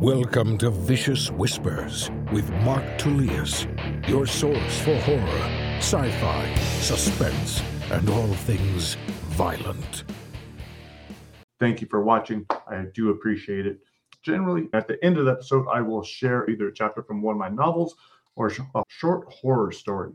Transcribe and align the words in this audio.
Welcome 0.00 0.58
to 0.58 0.68
Vicious 0.68 1.30
Whispers 1.30 2.10
with 2.30 2.50
Mark 2.56 2.84
Tullius, 2.98 3.66
your 4.06 4.26
source 4.26 4.78
for 4.80 4.94
horror, 4.96 5.50
sci 5.78 6.10
fi, 6.20 6.54
suspense, 6.80 7.62
and 7.90 8.06
all 8.10 8.26
things 8.34 8.96
violent. 9.30 10.04
Thank 11.58 11.80
you 11.80 11.86
for 11.86 12.02
watching. 12.04 12.44
I 12.68 12.84
do 12.92 13.08
appreciate 13.08 13.66
it. 13.66 13.78
Generally, 14.22 14.68
at 14.74 14.86
the 14.86 15.02
end 15.02 15.16
of 15.16 15.24
the 15.24 15.32
episode, 15.32 15.66
I 15.72 15.80
will 15.80 16.02
share 16.02 16.46
either 16.50 16.68
a 16.68 16.74
chapter 16.74 17.02
from 17.02 17.22
one 17.22 17.36
of 17.36 17.38
my 17.38 17.48
novels 17.48 17.96
or 18.34 18.48
a 18.48 18.82
short 18.88 19.32
horror 19.32 19.72
story. 19.72 20.12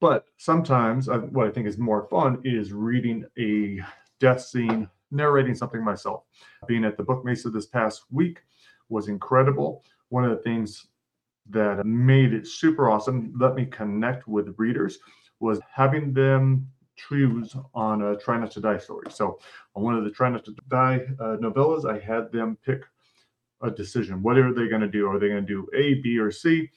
But 0.00 0.26
sometimes, 0.36 1.08
uh, 1.08 1.18
what 1.18 1.48
I 1.48 1.50
think 1.50 1.66
is 1.66 1.76
more 1.76 2.06
fun 2.08 2.40
is 2.44 2.72
reading 2.72 3.24
a 3.36 3.80
death 4.20 4.42
scene, 4.42 4.88
narrating 5.10 5.56
something 5.56 5.82
myself. 5.82 6.22
Being 6.68 6.84
at 6.84 6.96
the 6.96 7.02
Buchmesse 7.02 7.52
this 7.52 7.66
past 7.66 8.04
week, 8.12 8.42
was 8.88 9.08
incredible. 9.08 9.84
One 10.08 10.24
of 10.24 10.30
the 10.30 10.42
things 10.42 10.86
that 11.50 11.84
made 11.84 12.32
it 12.32 12.46
super 12.46 12.90
awesome, 12.90 13.32
let 13.38 13.54
me 13.54 13.66
connect 13.66 14.28
with 14.28 14.54
readers, 14.58 14.98
was 15.40 15.60
having 15.72 16.12
them 16.12 16.68
choose 16.96 17.54
on 17.74 18.02
a 18.02 18.16
Try 18.16 18.38
Not 18.38 18.50
to 18.52 18.60
Die 18.60 18.78
story. 18.78 19.06
So 19.10 19.38
on 19.74 19.82
one 19.82 19.94
of 19.94 20.04
the 20.04 20.10
Try 20.10 20.28
Not 20.30 20.44
to 20.46 20.54
Die 20.68 21.00
uh, 21.20 21.36
novellas, 21.36 21.88
I 21.88 21.98
had 21.98 22.32
them 22.32 22.58
pick 22.64 22.82
a 23.62 23.70
decision. 23.70 24.22
What 24.22 24.36
are 24.38 24.52
they 24.52 24.68
going 24.68 24.82
to 24.82 24.88
do? 24.88 25.08
Are 25.08 25.18
they 25.18 25.28
going 25.28 25.46
to 25.46 25.52
do 25.52 25.68
A, 25.74 25.94
B, 25.94 26.18
or 26.18 26.30
C? 26.30 26.70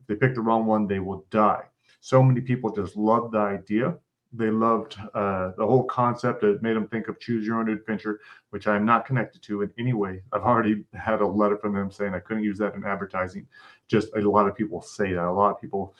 If 0.00 0.06
they 0.06 0.14
pick 0.14 0.34
the 0.34 0.40
wrong 0.40 0.66
one, 0.66 0.86
they 0.86 0.98
will 0.98 1.24
die. 1.30 1.64
So 2.00 2.22
many 2.22 2.40
people 2.40 2.74
just 2.74 2.96
love 2.96 3.32
the 3.32 3.38
idea 3.38 3.96
they 4.36 4.50
loved 4.50 4.96
uh, 5.14 5.52
the 5.56 5.66
whole 5.66 5.84
concept. 5.84 6.44
It 6.44 6.62
made 6.62 6.76
them 6.76 6.88
think 6.88 7.08
of 7.08 7.18
choose 7.18 7.46
your 7.46 7.58
own 7.58 7.68
adventure, 7.68 8.20
which 8.50 8.66
I'm 8.66 8.84
not 8.84 9.06
connected 9.06 9.42
to 9.42 9.62
in 9.62 9.70
any 9.78 9.92
way. 9.92 10.22
I've 10.32 10.42
already 10.42 10.84
had 10.94 11.20
a 11.20 11.26
letter 11.26 11.56
from 11.56 11.74
them 11.74 11.90
saying 11.90 12.14
I 12.14 12.20
couldn't 12.20 12.44
use 12.44 12.58
that 12.58 12.74
in 12.74 12.84
advertising. 12.84 13.46
Just 13.88 14.08
a 14.14 14.20
lot 14.20 14.48
of 14.48 14.56
people 14.56 14.82
say 14.82 15.12
that. 15.12 15.24
A 15.24 15.32
lot 15.32 15.50
of 15.50 15.60
people, 15.60 15.94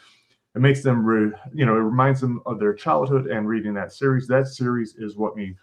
it 0.54 0.60
makes 0.60 0.82
them, 0.82 1.04
re, 1.04 1.32
you 1.52 1.66
know, 1.66 1.74
it 1.74 1.80
reminds 1.80 2.20
them 2.20 2.42
of 2.46 2.58
their 2.58 2.74
childhood 2.74 3.26
and 3.26 3.48
reading 3.48 3.74
that 3.74 3.92
series. 3.92 4.26
That 4.26 4.48
series 4.48 4.94
is 4.96 5.16
what 5.16 5.36
me 5.36 5.54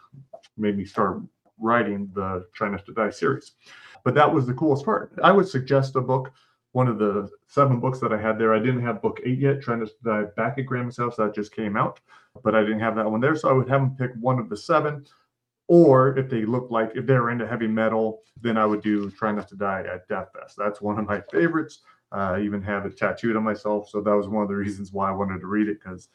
made 0.57 0.77
me 0.77 0.85
start 0.85 1.21
writing 1.59 2.09
the 2.13 2.45
Not 2.59 2.85
to 2.85 2.93
Die 2.93 3.09
series. 3.09 3.53
But 4.03 4.15
that 4.15 4.31
was 4.31 4.45
the 4.45 4.53
coolest 4.53 4.85
part. 4.85 5.13
I 5.23 5.31
would 5.31 5.47
suggest 5.47 5.95
a 5.95 6.01
book 6.01 6.31
one 6.73 6.87
of 6.87 6.97
the 6.97 7.29
seven 7.47 7.79
books 7.79 7.99
that 7.99 8.11
I 8.11 8.17
had 8.19 8.37
there. 8.37 8.53
I 8.53 8.59
didn't 8.59 8.81
have 8.81 9.01
book 9.01 9.21
eight 9.23 9.39
yet, 9.39 9.61
trying 9.61 9.85
to 9.85 9.91
dive 10.03 10.35
back 10.35 10.57
at 10.57 10.65
Grandma's 10.65 10.97
house. 10.97 11.15
That 11.15 11.33
just 11.33 11.55
came 11.55 11.77
out, 11.77 11.99
but 12.43 12.55
I 12.55 12.61
didn't 12.61 12.81
have 12.81 12.95
that 12.95 13.09
one 13.09 13.21
there. 13.21 13.35
So 13.35 13.49
I 13.49 13.53
would 13.53 13.69
have 13.69 13.81
them 13.81 13.95
pick 13.95 14.11
one 14.19 14.39
of 14.39 14.49
the 14.49 14.57
seven. 14.57 15.05
Or 15.67 16.17
if 16.17 16.29
they 16.29 16.45
look 16.45 16.69
like, 16.71 16.91
if 16.95 17.05
they're 17.05 17.29
into 17.29 17.47
heavy 17.47 17.67
metal, 17.67 18.21
then 18.41 18.57
I 18.57 18.65
would 18.65 18.81
do 18.81 19.09
Try 19.11 19.31
Not 19.31 19.47
to 19.49 19.55
Die 19.55 19.85
at 19.91 20.09
Dethfest. 20.09 20.55
That's 20.57 20.81
one 20.81 20.99
of 20.99 21.07
my 21.07 21.21
favorites. 21.31 21.79
Uh, 22.11 22.33
I 22.35 22.41
even 22.41 22.61
have 22.63 22.85
it 22.85 22.97
tattooed 22.97 23.37
on 23.37 23.43
myself. 23.43 23.89
So 23.89 24.01
that 24.01 24.15
was 24.15 24.27
one 24.27 24.43
of 24.43 24.49
the 24.49 24.55
reasons 24.65 24.91
why 24.91 25.09
I 25.09 25.13
wanted 25.13 25.39
to 25.39 25.47
read 25.47 25.69
it 25.69 25.79
because 25.81 26.09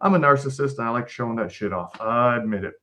I'm 0.00 0.14
a 0.14 0.18
narcissist 0.18 0.78
and 0.78 0.86
I 0.86 0.90
like 0.90 1.08
showing 1.08 1.36
that 1.36 1.52
shit 1.52 1.72
off. 1.72 1.98
I 2.00 2.36
admit 2.36 2.64
it. 2.64 2.74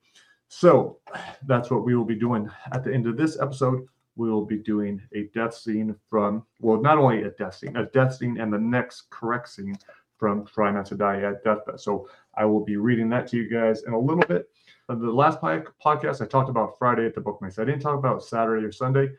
So 0.48 0.98
that's 1.46 1.70
what 1.70 1.84
we 1.84 1.94
will 1.94 2.04
be 2.04 2.14
doing 2.14 2.48
at 2.72 2.84
the 2.84 2.92
end 2.92 3.06
of 3.06 3.16
this 3.18 3.38
episode 3.38 3.86
we 4.18 4.28
will 4.28 4.44
be 4.44 4.58
doing 4.58 5.00
a 5.14 5.30
death 5.32 5.54
scene 5.54 5.94
from, 6.10 6.44
well, 6.60 6.80
not 6.80 6.98
only 6.98 7.22
a 7.22 7.30
death 7.30 7.54
scene, 7.54 7.76
a 7.76 7.86
death 7.86 8.16
scene 8.16 8.40
and 8.40 8.52
the 8.52 8.58
next 8.58 9.08
correct 9.10 9.48
scene 9.48 9.78
from 10.18 10.44
Try 10.44 10.72
Not 10.72 10.86
to 10.86 10.96
Die 10.96 11.22
at 11.22 11.44
Dethfest. 11.44 11.80
So 11.80 12.08
I 12.36 12.44
will 12.44 12.64
be 12.64 12.76
reading 12.76 13.08
that 13.10 13.28
to 13.28 13.36
you 13.36 13.48
guys 13.48 13.84
in 13.84 13.92
a 13.92 13.98
little 13.98 14.24
bit. 14.24 14.50
Uh, 14.88 14.96
the 14.96 15.10
last 15.10 15.40
podcast, 15.40 16.20
I 16.20 16.26
talked 16.26 16.50
about 16.50 16.74
Friday 16.80 17.06
at 17.06 17.14
the 17.14 17.20
Buchmesse. 17.20 17.60
I 17.60 17.64
didn't 17.64 17.80
talk 17.80 17.96
about 17.96 18.24
Saturday 18.24 18.66
or 18.66 18.72
Sunday. 18.72 19.10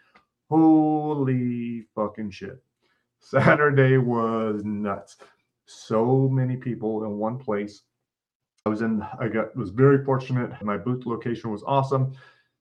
Holy 0.50 1.88
fucking 1.95 2.31
shit. 2.31 2.61
Saturday 3.19 3.97
was 3.97 4.63
nuts. 4.66 5.16
So 5.66 6.28
many 6.28 6.58
people 6.58 7.06
in 7.06 7.17
one 7.17 7.38
place. 7.38 7.84
I 8.66 8.69
was 8.69 8.81
in, 8.81 9.01
I 9.18 9.29
got 9.29 9.56
was 9.56 9.69
very 9.69 10.03
fortunate. 10.03 10.51
My 10.62 10.75
booth 10.75 11.06
location 11.06 11.51
was 11.51 11.63
awesome. 11.66 12.12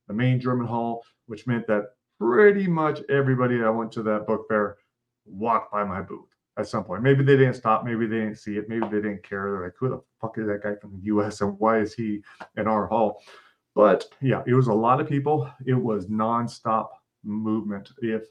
The 0.06 0.14
main 0.14 0.38
German 0.38 0.66
hall, 0.66 1.04
which 1.26 1.46
meant 1.46 1.66
that 1.66 1.94
pretty 2.18 2.66
much 2.66 3.00
everybody 3.08 3.58
that 3.58 3.72
went 3.72 3.92
to 3.92 4.02
that 4.02 4.26
book 4.26 4.46
fair 4.48 4.76
walked 5.24 5.72
by 5.72 5.84
my 5.84 6.00
booth 6.00 6.28
at 6.56 6.66
some 6.66 6.84
point. 6.84 7.02
Maybe 7.02 7.22
they 7.22 7.36
didn't 7.36 7.54
stop, 7.54 7.84
maybe 7.84 8.06
they 8.06 8.16
didn't 8.16 8.38
see 8.38 8.56
it, 8.56 8.68
maybe 8.68 8.86
they 8.86 9.00
didn't 9.00 9.22
care. 9.22 9.50
They're 9.50 9.64
like, 9.64 9.74
who 9.78 9.88
the 9.88 10.02
fuck 10.20 10.38
is 10.38 10.46
that 10.48 10.62
guy 10.62 10.74
from 10.80 10.92
the 10.92 11.04
US 11.04 11.40
and 11.40 11.58
why 11.58 11.80
is 11.80 11.94
he 11.94 12.22
in 12.56 12.66
our 12.66 12.86
hall? 12.86 13.22
But 13.74 14.06
yeah, 14.20 14.42
it 14.46 14.54
was 14.54 14.66
a 14.66 14.72
lot 14.72 15.00
of 15.00 15.08
people. 15.08 15.48
It 15.64 15.74
was 15.74 16.06
nonstop 16.06 16.88
movement. 17.22 17.90
If 17.98 18.24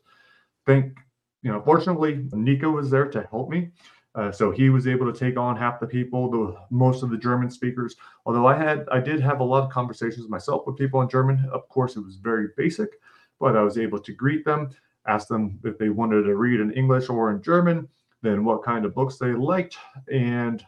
think, 0.66 0.98
you 1.42 1.52
know, 1.52 1.62
fortunately, 1.62 2.28
Nico 2.34 2.72
was 2.72 2.90
there 2.90 3.08
to 3.08 3.26
help 3.32 3.50
me. 3.50 3.70
Uh, 4.14 4.32
so 4.32 4.52
he 4.52 4.70
was 4.70 4.88
able 4.88 5.12
to 5.12 5.18
take 5.18 5.38
on 5.38 5.56
half 5.56 5.80
the 5.80 5.86
people, 5.86 6.30
the 6.30 6.56
most 6.72 7.04
of 7.04 7.12
the 7.12 7.18
German 7.18 7.52
speakers. 7.52 7.96
Although 8.26 8.48
I 8.48 8.58
had, 8.58 8.86
I 8.92 9.00
did 9.00 9.22
have 9.22 9.40
a 9.40 9.44
lot 9.44 9.64
of 9.64 9.70
conversations 9.70 10.28
myself 10.28 10.64
with 10.66 10.76
people 10.76 11.02
in 11.02 11.08
German. 11.08 11.48
Of 11.54 11.70
course, 11.70 11.96
it 11.96 12.04
was 12.04 12.16
very 12.16 12.48
basic 12.58 13.00
but 13.40 13.56
I 13.56 13.64
was 13.64 13.78
able 13.78 14.00
to 14.00 14.14
greet 14.14 14.46
them, 14.46 14.70
ask 15.08 15.28
them 15.28 15.60
if 15.64 15.78
they 15.78 15.90
wanted 15.90 16.24
to 16.24 16.36
read 16.36 16.60
in 16.60 16.72
English 16.72 17.10
or 17.10 17.32
in 17.32 17.42
German, 17.42 17.88
then 18.22 18.44
what 18.44 18.64
kind 18.64 18.86
of 18.86 18.96
books 18.96 19.18
they 19.18 19.34
liked, 19.34 19.78
and 20.12 20.66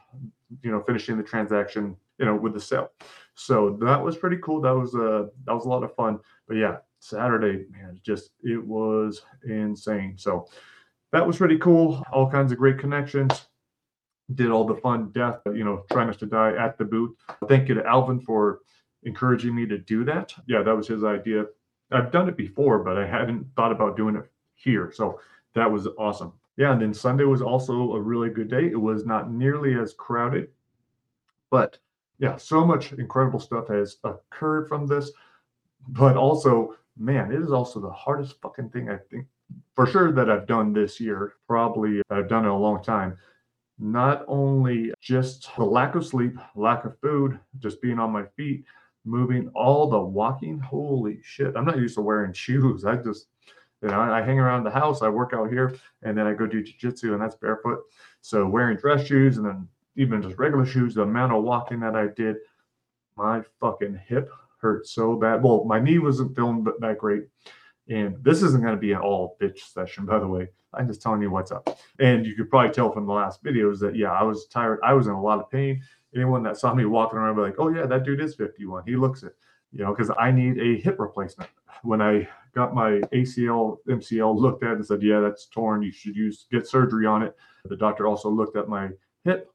you 0.61 0.71
know, 0.71 0.81
finishing 0.81 1.17
the 1.17 1.23
transaction, 1.23 1.95
you 2.17 2.25
know, 2.25 2.35
with 2.35 2.53
the 2.53 2.61
sale. 2.61 2.91
So 3.35 3.77
that 3.81 4.01
was 4.03 4.17
pretty 4.17 4.37
cool. 4.37 4.61
That 4.61 4.75
was 4.75 4.95
a 4.95 5.05
uh, 5.05 5.27
that 5.45 5.53
was 5.53 5.65
a 5.65 5.69
lot 5.69 5.83
of 5.83 5.95
fun. 5.95 6.19
But 6.47 6.57
yeah, 6.57 6.77
Saturday, 6.99 7.65
man, 7.71 7.99
just 8.03 8.31
it 8.43 8.63
was 8.63 9.21
insane. 9.47 10.15
So 10.17 10.47
that 11.11 11.25
was 11.25 11.37
pretty 11.37 11.57
cool. 11.57 12.03
All 12.11 12.29
kinds 12.29 12.51
of 12.51 12.57
great 12.57 12.77
connections. 12.77 13.47
Did 14.35 14.51
all 14.51 14.65
the 14.65 14.75
fun 14.75 15.09
death, 15.11 15.39
you 15.47 15.63
know, 15.63 15.85
trying 15.91 16.07
not 16.07 16.19
to 16.19 16.27
die 16.27 16.55
at 16.55 16.77
the 16.77 16.85
booth. 16.85 17.15
Thank 17.47 17.67
you 17.67 17.73
to 17.75 17.85
Alvin 17.85 18.19
for 18.19 18.59
encouraging 19.03 19.55
me 19.55 19.65
to 19.65 19.79
do 19.79 20.03
that. 20.05 20.33
Yeah, 20.47 20.61
that 20.61 20.75
was 20.75 20.87
his 20.87 21.03
idea. 21.03 21.45
I've 21.91 22.11
done 22.11 22.29
it 22.29 22.37
before, 22.37 22.79
but 22.79 22.97
I 22.97 23.07
hadn't 23.07 23.45
thought 23.55 23.71
about 23.71 23.97
doing 23.97 24.15
it 24.15 24.29
here. 24.55 24.91
So 24.93 25.19
that 25.55 25.71
was 25.71 25.87
awesome. 25.97 26.33
Yeah, 26.57 26.73
and 26.73 26.81
then 26.81 26.93
Sunday 26.93 27.23
was 27.23 27.41
also 27.41 27.93
a 27.93 28.01
really 28.01 28.29
good 28.29 28.49
day. 28.49 28.67
It 28.67 28.79
was 28.79 29.05
not 29.05 29.31
nearly 29.31 29.79
as 29.79 29.93
crowded, 29.93 30.49
but 31.49 31.77
yeah, 32.19 32.35
so 32.35 32.65
much 32.65 32.91
incredible 32.91 33.39
stuff 33.39 33.69
has 33.69 33.97
occurred 34.03 34.67
from 34.67 34.85
this. 34.85 35.11
But 35.87 36.17
also, 36.17 36.75
man, 36.97 37.31
it 37.31 37.41
is 37.41 37.51
also 37.51 37.79
the 37.79 37.89
hardest 37.89 38.35
fucking 38.41 38.69
thing 38.69 38.89
I 38.89 38.97
think 39.09 39.25
for 39.73 39.87
sure 39.87 40.11
that 40.11 40.29
I've 40.29 40.47
done 40.47 40.73
this 40.73 40.99
year. 40.99 41.35
Probably 41.47 42.01
I've 42.09 42.27
done 42.27 42.45
it 42.45 42.51
a 42.51 42.53
long 42.53 42.83
time. 42.83 43.17
Not 43.79 44.25
only 44.27 44.91
just 44.99 45.49
the 45.55 45.63
lack 45.63 45.95
of 45.95 46.05
sleep, 46.05 46.37
lack 46.55 46.83
of 46.83 46.99
food, 46.99 47.39
just 47.59 47.81
being 47.81 47.97
on 47.97 48.11
my 48.11 48.25
feet, 48.35 48.65
moving, 49.05 49.49
all 49.55 49.89
the 49.89 49.99
walking. 49.99 50.59
Holy 50.59 51.19
shit. 51.23 51.55
I'm 51.55 51.65
not 51.65 51.77
used 51.77 51.95
to 51.95 52.01
wearing 52.01 52.33
shoes. 52.33 52.85
I 52.85 52.95
just, 52.95 53.27
you 53.81 53.89
know, 53.89 53.99
I 53.99 54.21
hang 54.21 54.39
around 54.39 54.63
the 54.63 54.71
house, 54.71 55.01
I 55.01 55.09
work 55.09 55.33
out 55.33 55.49
here, 55.49 55.75
and 56.03 56.17
then 56.17 56.27
I 56.27 56.33
go 56.33 56.45
do 56.45 56.63
jujitsu, 56.63 57.13
and 57.13 57.21
that's 57.21 57.35
barefoot. 57.35 57.79
So 58.21 58.45
wearing 58.45 58.77
dress 58.77 59.07
shoes 59.07 59.37
and 59.37 59.45
then 59.45 59.67
even 59.95 60.21
just 60.21 60.37
regular 60.37 60.65
shoes, 60.65 60.95
the 60.95 61.03
amount 61.03 61.33
of 61.33 61.43
walking 61.43 61.79
that 61.79 61.95
I 61.95 62.07
did, 62.07 62.37
my 63.15 63.41
fucking 63.59 63.99
hip 64.07 64.31
hurt 64.61 64.87
so 64.87 65.15
bad. 65.15 65.41
Well, 65.43 65.63
my 65.63 65.79
knee 65.79 65.99
wasn't 65.99 66.35
feeling 66.35 66.65
that 66.79 66.97
great. 66.97 67.23
And 67.89 68.23
this 68.23 68.43
isn't 68.43 68.61
going 68.61 68.75
to 68.75 68.79
be 68.79 68.91
an 68.91 68.99
all 68.99 69.37
bitch 69.41 69.59
session, 69.59 70.05
by 70.05 70.19
the 70.19 70.27
way. 70.27 70.49
I'm 70.73 70.87
just 70.87 71.01
telling 71.01 71.21
you 71.21 71.31
what's 71.31 71.51
up. 71.51 71.79
And 71.99 72.25
you 72.25 72.35
could 72.35 72.49
probably 72.49 72.71
tell 72.71 72.91
from 72.91 73.07
the 73.07 73.13
last 73.13 73.43
videos 73.43 73.79
that, 73.79 73.95
yeah, 73.95 74.11
I 74.11 74.23
was 74.23 74.45
tired. 74.47 74.79
I 74.83 74.93
was 74.93 75.07
in 75.07 75.13
a 75.13 75.21
lot 75.21 75.39
of 75.39 75.49
pain 75.49 75.81
anyone 76.15 76.43
that 76.43 76.57
saw 76.57 76.73
me 76.73 76.85
walking 76.85 77.19
around 77.19 77.35
be 77.35 77.41
like, 77.41 77.59
oh 77.59 77.69
yeah, 77.69 77.85
that 77.85 78.03
dude 78.03 78.21
is 78.21 78.35
51. 78.35 78.83
He 78.85 78.95
looks 78.95 79.23
it, 79.23 79.35
you 79.71 79.83
know, 79.83 79.93
because 79.93 80.11
I 80.19 80.31
need 80.31 80.59
a 80.59 80.79
hip 80.81 80.99
replacement. 80.99 81.49
When 81.83 82.01
I 82.01 82.27
got 82.53 82.73
my 82.73 82.99
ACL, 83.13 83.77
MCL 83.87 84.35
looked 84.35 84.63
at 84.63 84.73
and 84.73 84.85
said, 84.85 85.01
yeah, 85.01 85.19
that's 85.19 85.45
torn. 85.45 85.81
You 85.81 85.91
should 85.91 86.15
use 86.15 86.47
get 86.51 86.67
surgery 86.67 87.05
on 87.05 87.23
it. 87.23 87.35
The 87.65 87.77
doctor 87.77 88.07
also 88.07 88.29
looked 88.29 88.57
at 88.57 88.67
my 88.67 88.89
hip. 89.23 89.51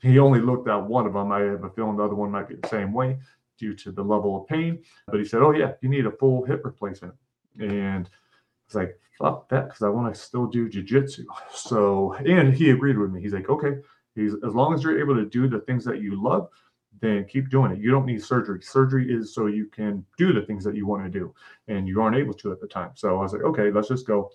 He 0.00 0.18
only 0.18 0.40
looked 0.40 0.68
at 0.68 0.82
one 0.82 1.06
of 1.06 1.12
them. 1.12 1.30
I 1.30 1.40
have 1.40 1.64
a 1.64 1.70
feeling 1.70 1.96
the 1.96 2.04
other 2.04 2.14
one 2.14 2.30
might 2.30 2.48
be 2.48 2.56
the 2.56 2.68
same 2.68 2.92
way 2.92 3.18
due 3.58 3.74
to 3.74 3.92
the 3.92 4.02
level 4.02 4.40
of 4.40 4.48
pain. 4.48 4.82
But 5.06 5.20
he 5.20 5.24
said, 5.24 5.42
oh 5.42 5.52
yeah, 5.52 5.72
you 5.80 5.88
need 5.88 6.06
a 6.06 6.10
full 6.10 6.44
hip 6.44 6.64
replacement. 6.64 7.14
And 7.60 8.08
it's 8.66 8.74
like, 8.74 8.98
fuck 9.18 9.48
that, 9.50 9.66
because 9.66 9.82
I 9.82 9.88
want 9.88 10.12
to 10.12 10.20
still 10.20 10.46
do 10.46 10.68
jujitsu. 10.68 11.24
So, 11.54 12.14
and 12.14 12.52
he 12.52 12.70
agreed 12.70 12.98
with 12.98 13.12
me. 13.12 13.20
He's 13.20 13.34
like, 13.34 13.48
okay, 13.48 13.76
He's 14.14 14.34
as 14.46 14.54
long 14.54 14.74
as 14.74 14.82
you're 14.82 15.00
able 15.00 15.14
to 15.14 15.24
do 15.24 15.48
the 15.48 15.60
things 15.60 15.84
that 15.84 16.00
you 16.00 16.22
love, 16.22 16.48
then 17.00 17.24
keep 17.24 17.48
doing 17.50 17.72
it. 17.72 17.78
You 17.78 17.90
don't 17.90 18.06
need 18.06 18.22
surgery. 18.22 18.60
Surgery 18.62 19.12
is 19.12 19.34
so 19.34 19.46
you 19.46 19.66
can 19.66 20.04
do 20.18 20.32
the 20.32 20.42
things 20.42 20.64
that 20.64 20.76
you 20.76 20.86
want 20.86 21.04
to 21.04 21.10
do, 21.10 21.34
and 21.68 21.88
you 21.88 22.00
aren't 22.00 22.16
able 22.16 22.34
to 22.34 22.52
at 22.52 22.60
the 22.60 22.66
time. 22.66 22.90
So 22.94 23.18
I 23.18 23.22
was 23.22 23.32
like, 23.32 23.42
okay, 23.42 23.70
let's 23.70 23.88
just 23.88 24.06
go. 24.06 24.30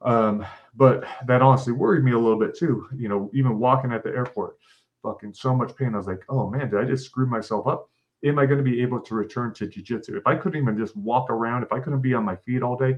Um, 0.00 0.46
but 0.74 1.04
that 1.26 1.42
honestly 1.42 1.72
worried 1.72 2.04
me 2.04 2.12
a 2.12 2.18
little 2.18 2.38
bit 2.38 2.56
too. 2.56 2.88
You 2.96 3.08
know, 3.08 3.30
even 3.34 3.58
walking 3.58 3.92
at 3.92 4.02
the 4.02 4.10
airport, 4.10 4.56
fucking 5.02 5.34
so 5.34 5.54
much 5.54 5.76
pain. 5.76 5.94
I 5.94 5.98
was 5.98 6.06
like, 6.06 6.24
oh 6.28 6.48
man, 6.48 6.70
did 6.70 6.80
I 6.80 6.84
just 6.84 7.04
screw 7.04 7.26
myself 7.26 7.66
up? 7.66 7.88
Am 8.24 8.38
I 8.38 8.46
going 8.46 8.58
to 8.58 8.68
be 8.68 8.82
able 8.82 9.00
to 9.00 9.14
return 9.14 9.54
to 9.54 9.66
jujitsu? 9.66 10.16
If 10.16 10.26
I 10.26 10.34
couldn't 10.34 10.60
even 10.60 10.76
just 10.76 10.96
walk 10.96 11.30
around, 11.30 11.62
if 11.62 11.72
I 11.72 11.78
couldn't 11.78 12.00
be 12.00 12.14
on 12.14 12.24
my 12.24 12.36
feet 12.36 12.62
all 12.62 12.76
day, 12.76 12.96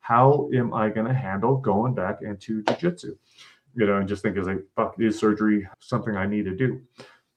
how 0.00 0.48
am 0.54 0.72
I 0.72 0.88
going 0.88 1.06
to 1.06 1.14
handle 1.14 1.56
going 1.56 1.94
back 1.94 2.22
into 2.22 2.62
jujitsu? 2.62 3.16
You 3.76 3.86
know, 3.86 3.98
and 3.98 4.08
just 4.08 4.22
think 4.22 4.36
as 4.36 4.46
like, 4.46 4.64
fuck, 4.74 4.96
is 4.98 5.18
surgery 5.18 5.68
something 5.80 6.16
I 6.16 6.26
need 6.26 6.46
to 6.46 6.56
do? 6.56 6.80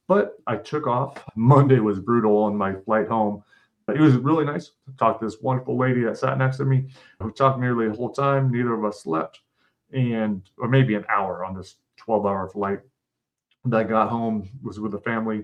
But 0.07 0.37
I 0.47 0.55
took 0.55 0.87
off. 0.87 1.23
Monday 1.35 1.79
was 1.79 1.99
brutal 1.99 2.37
on 2.37 2.55
my 2.55 2.73
flight 2.73 3.07
home. 3.07 3.43
It 3.93 3.99
was 3.99 4.15
really 4.15 4.45
nice 4.45 4.71
to 4.85 4.97
talk 4.97 5.19
to 5.19 5.25
this 5.25 5.41
wonderful 5.41 5.77
lady 5.77 6.03
that 6.03 6.17
sat 6.17 6.37
next 6.37 6.57
to 6.57 6.65
me 6.65 6.89
We 7.19 7.31
talked 7.31 7.59
nearly 7.59 7.87
the 7.87 7.95
whole 7.95 8.11
time. 8.11 8.51
Neither 8.51 8.73
of 8.73 8.85
us 8.85 9.03
slept, 9.03 9.41
and 9.91 10.41
or 10.57 10.67
maybe 10.67 10.95
an 10.95 11.05
hour 11.09 11.43
on 11.45 11.55
this 11.55 11.75
12 11.97 12.25
hour 12.25 12.49
flight. 12.49 12.79
That 13.65 13.89
got 13.89 14.09
home 14.09 14.49
was 14.63 14.79
with 14.79 14.93
the 14.93 14.99
family. 14.99 15.43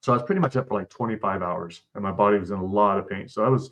So 0.00 0.12
I 0.12 0.16
was 0.16 0.24
pretty 0.24 0.40
much 0.40 0.56
up 0.56 0.68
for 0.68 0.74
like 0.74 0.88
25 0.88 1.42
hours 1.42 1.82
and 1.94 2.02
my 2.02 2.12
body 2.12 2.38
was 2.38 2.50
in 2.50 2.58
a 2.58 2.64
lot 2.64 2.98
of 2.98 3.08
pain. 3.08 3.28
So 3.28 3.44
I 3.44 3.48
was 3.48 3.70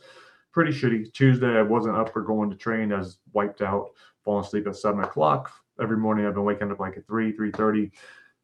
pretty 0.51 0.71
shitty. 0.71 1.11
Tuesday, 1.13 1.57
I 1.57 1.61
wasn't 1.61 1.95
up 1.95 2.13
for 2.13 2.21
going 2.21 2.49
to 2.49 2.55
train. 2.55 2.93
I 2.93 2.99
was 2.99 3.17
wiped 3.33 3.61
out, 3.61 3.91
falling 4.23 4.45
asleep 4.45 4.67
at 4.67 4.75
seven 4.75 5.03
o'clock. 5.03 5.51
Every 5.81 5.97
morning 5.97 6.25
I've 6.25 6.33
been 6.33 6.43
waking 6.43 6.71
up 6.71 6.79
like 6.79 6.97
at 6.97 7.07
3, 7.07 7.33
3.30. 7.33 7.91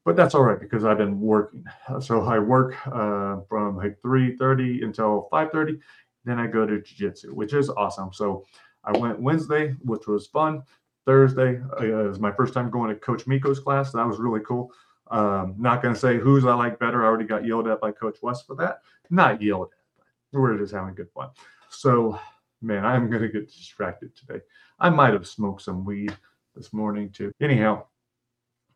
But 0.03 0.15
that's 0.15 0.33
all 0.33 0.43
right 0.43 0.59
because 0.59 0.83
I've 0.83 0.97
been 0.97 1.19
working. 1.19 1.63
So 1.99 2.23
I 2.23 2.39
work 2.39 2.75
uh, 2.87 3.41
from 3.47 3.77
like 3.77 4.01
3.30 4.03 4.83
until 4.83 5.29
5.30. 5.31 5.79
Then 6.25 6.39
I 6.39 6.47
go 6.47 6.65
to 6.65 6.81
jiu-jitsu, 6.81 7.33
which 7.33 7.53
is 7.53 7.69
awesome. 7.69 8.11
So 8.13 8.45
I 8.83 8.97
went 8.97 9.19
Wednesday, 9.19 9.75
which 9.83 10.07
was 10.07 10.27
fun. 10.27 10.63
Thursday 11.05 11.59
uh, 11.79 12.07
was 12.07 12.19
my 12.19 12.31
first 12.31 12.53
time 12.53 12.69
going 12.69 12.89
to 12.89 12.95
Coach 12.95 13.25
Miko's 13.27 13.59
class. 13.59 13.91
That 13.91 14.07
was 14.07 14.19
really 14.19 14.41
cool. 14.41 14.71
Um, 15.09 15.55
not 15.57 15.81
going 15.81 15.93
to 15.93 15.99
say 15.99 16.17
who's 16.17 16.45
I 16.45 16.53
like 16.53 16.79
better. 16.79 17.03
I 17.03 17.07
already 17.07 17.25
got 17.25 17.45
yelled 17.45 17.67
at 17.67 17.81
by 17.81 17.91
Coach 17.91 18.17
West 18.21 18.47
for 18.47 18.55
that. 18.57 18.81
Not 19.09 19.41
yelled 19.41 19.69
at, 19.71 20.05
but 20.31 20.39
we're 20.39 20.57
just 20.57 20.73
having 20.73 20.95
good 20.95 21.09
fun. 21.13 21.29
So, 21.69 22.19
man, 22.61 22.85
I'm 22.85 23.09
going 23.09 23.23
to 23.23 23.27
get 23.27 23.51
distracted 23.51 24.15
today. 24.15 24.39
I 24.79 24.89
might 24.89 25.13
have 25.13 25.27
smoked 25.27 25.63
some 25.63 25.83
weed 25.83 26.15
this 26.55 26.73
morning 26.73 27.09
too. 27.09 27.31
Anyhow, 27.41 27.85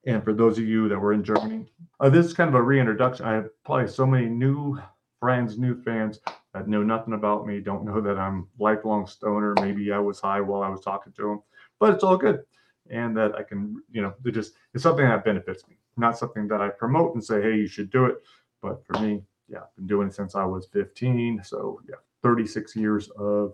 and 0.06 0.24
for 0.24 0.34
those 0.34 0.58
of 0.58 0.66
you 0.66 0.88
that 0.90 1.00
were 1.00 1.14
in 1.14 1.24
Germany, 1.24 1.66
uh, 2.00 2.10
this 2.10 2.26
is 2.26 2.34
kind 2.34 2.48
of 2.48 2.56
a 2.56 2.62
reintroduction. 2.62 3.26
I 3.26 3.34
have 3.34 3.50
probably 3.64 3.88
so 3.88 4.06
many 4.06 4.28
new 4.28 4.80
friends, 5.20 5.58
new 5.58 5.82
fans 5.82 6.20
that 6.54 6.68
know 6.68 6.84
nothing 6.84 7.14
about 7.14 7.48
me, 7.48 7.60
don't 7.60 7.86
know 7.86 8.00
that 8.02 8.18
I'm 8.18 8.48
lifelong 8.60 9.08
stoner. 9.08 9.56
Maybe 9.60 9.92
I 9.92 10.00
was 10.00 10.20
high 10.20 10.42
while 10.42 10.62
I 10.62 10.70
was 10.70 10.82
talking 10.82 11.14
to 11.14 11.22
them, 11.24 11.44
but 11.80 11.94
it's 11.94 12.04
all 12.04 12.18
good. 12.18 12.44
And 12.92 13.18
that 13.18 13.36
I 13.36 13.42
can, 13.42 13.82
you 13.92 14.04
know, 14.04 14.14
it 14.24 14.32
just 14.32 14.54
it's 14.74 14.84
something 14.84 15.06
that 15.06 15.26
benefits 15.26 15.68
me, 15.68 15.78
not 15.98 16.20
something 16.20 16.48
that 16.50 16.62
I 16.62 16.70
promote 16.70 17.16
and 17.16 17.24
say, 17.24 17.42
hey, 17.42 17.56
you 17.56 17.68
should 17.68 17.90
do 17.90 18.06
it. 18.06 18.18
But 18.62 18.86
for 18.86 19.00
me, 19.02 19.24
yeah, 19.48 19.60
I've 19.60 19.76
been 19.76 19.88
doing 19.88 20.08
it 20.08 20.14
since 20.14 20.36
I 20.36 20.46
was 20.46 20.68
15. 20.68 21.42
So 21.44 21.82
yeah, 21.90 21.96
36 22.22 22.76
years 22.76 23.10
of 23.18 23.54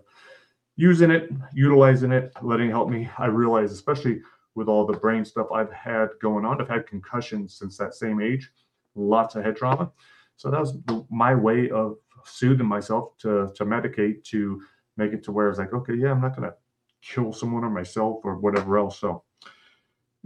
using 0.76 1.10
it, 1.10 1.30
utilizing 1.52 2.12
it, 2.12 2.32
letting 2.42 2.68
it 2.68 2.72
help 2.72 2.88
me. 2.88 3.08
I 3.18 3.26
realize, 3.26 3.72
especially 3.72 4.20
with 4.54 4.68
all 4.68 4.86
the 4.86 4.98
brain 4.98 5.24
stuff 5.24 5.46
I've 5.52 5.72
had 5.72 6.08
going 6.20 6.44
on, 6.44 6.60
I've 6.60 6.68
had 6.68 6.86
concussions 6.86 7.54
since 7.54 7.76
that 7.78 7.94
same 7.94 8.20
age, 8.20 8.50
lots 8.94 9.34
of 9.34 9.44
head 9.44 9.56
trauma. 9.56 9.90
So 10.36 10.50
that 10.50 10.60
was 10.60 10.76
my 11.10 11.34
way 11.34 11.70
of 11.70 11.96
soothing 12.24 12.66
myself 12.66 13.16
to 13.18 13.52
to 13.56 13.64
medicate 13.64 14.24
to 14.24 14.62
make 14.96 15.12
it 15.12 15.22
to 15.24 15.32
where 15.32 15.48
it's 15.48 15.58
like, 15.58 15.72
okay, 15.72 15.94
yeah, 15.94 16.10
I'm 16.10 16.20
not 16.20 16.36
gonna 16.36 16.54
kill 17.02 17.32
someone 17.32 17.64
or 17.64 17.70
myself 17.70 18.20
or 18.24 18.38
whatever 18.38 18.78
else. 18.78 18.98
So 18.98 19.24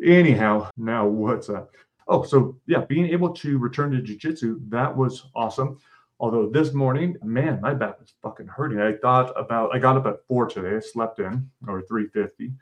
anyhow, 0.02 0.70
now 0.76 1.06
what's 1.06 1.49
up? 1.49 1.70
Oh, 2.08 2.22
so 2.22 2.56
yeah, 2.66 2.84
being 2.84 3.06
able 3.08 3.31
to 3.34 3.58
return 3.58 3.90
to 3.92 3.99
jujitsu, 3.99 4.58
that 4.70 4.94
was 4.94 5.26
awesome. 5.34 5.78
Although 6.18 6.48
this 6.48 6.72
morning, 6.72 7.16
man, 7.22 7.60
my 7.60 7.74
back 7.74 8.00
was 8.00 8.14
fucking 8.22 8.46
hurting. 8.46 8.80
I 8.80 8.94
thought 8.94 9.38
about 9.38 9.74
I 9.74 9.78
got 9.78 9.96
up 9.98 10.06
at 10.06 10.26
four 10.26 10.46
today. 10.46 10.76
I 10.76 10.80
slept 10.80 11.18
in 11.18 11.50
or 11.68 11.82
350 11.82 12.52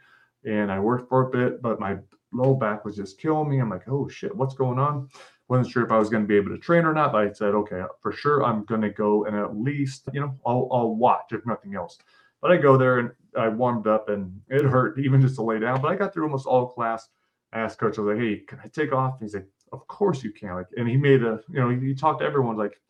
and 0.45 0.73
I 0.73 0.81
worked 0.81 1.09
for 1.09 1.29
a 1.29 1.31
bit, 1.31 1.63
but 1.63 1.79
my 1.79 1.97
low 2.33 2.55
back 2.55 2.85
was 2.85 2.97
just 2.97 3.21
killing 3.21 3.49
me. 3.49 3.61
I'm 3.61 3.71
like, 3.71 3.89
oh 3.89 4.09
shit, 4.09 4.35
what's 4.35 4.55
going 4.55 4.79
on? 4.79 5.09
Wasn't 5.49 5.73
sure 5.73 5.85
if 5.85 5.93
I 5.93 5.99
was 5.99 6.09
going 6.09 6.25
to 6.25 6.29
be 6.29 6.37
able 6.37 6.51
to 6.51 6.59
train 6.59 6.85
or 6.85 6.93
not, 6.93 7.13
but 7.13 7.29
I 7.29 7.33
said, 7.33 7.55
okay, 7.55 7.83
for 8.01 8.13
sure, 8.13 8.43
I'm 8.43 8.65
going 8.65 8.81
to 8.81 8.91
go 8.91 9.27
and 9.27 9.37
at 9.37 9.57
least, 9.57 10.09
you 10.13 10.21
know, 10.21 10.35
I'll, 10.45 10.69
I'll 10.73 10.95
watch 10.97 11.27
if 11.33 11.47
nothing 11.47 11.77
else. 11.77 11.99
But 12.43 12.51
I 12.51 12.57
go 12.57 12.77
there 12.77 12.99
and 12.99 13.11
I 13.37 13.49
warmed 13.49 13.87
up 13.87 14.09
and 14.09 14.41
it 14.49 14.65
hurt 14.65 14.99
even 15.05 15.21
just 15.21 15.37
to 15.37 15.43
lay 15.43 15.61
down. 15.61 15.81
But 15.81 15.93
I 15.93 15.97
got 15.97 16.13
through 16.13 16.25
almost 16.25 16.47
all 16.47 16.67
class. 16.67 17.09
I 17.53 17.61
asked 17.61 17.79
coach, 17.79 17.99
I 17.99 18.03
was 18.03 18.17
like, 18.17 18.25
hey, 18.25 18.39
can 18.39 18.59
I 18.65 18.69
take 18.69 18.93
off? 18.93 19.21
He's 19.21 19.35
like, 19.35 19.47
of 19.73 19.87
course 19.87 20.25
you 20.25 20.33
can. 20.33 20.55
Like, 20.55 20.67
and 20.77 20.89
he 20.89 20.97
made 20.97 21.23
a, 21.23 21.41
you 21.49 21.61
know, 21.61 21.69
he 21.69 21.95
talked 21.95 22.21
to 22.21 22.27
everyone 22.27 22.57
like, 22.57 22.81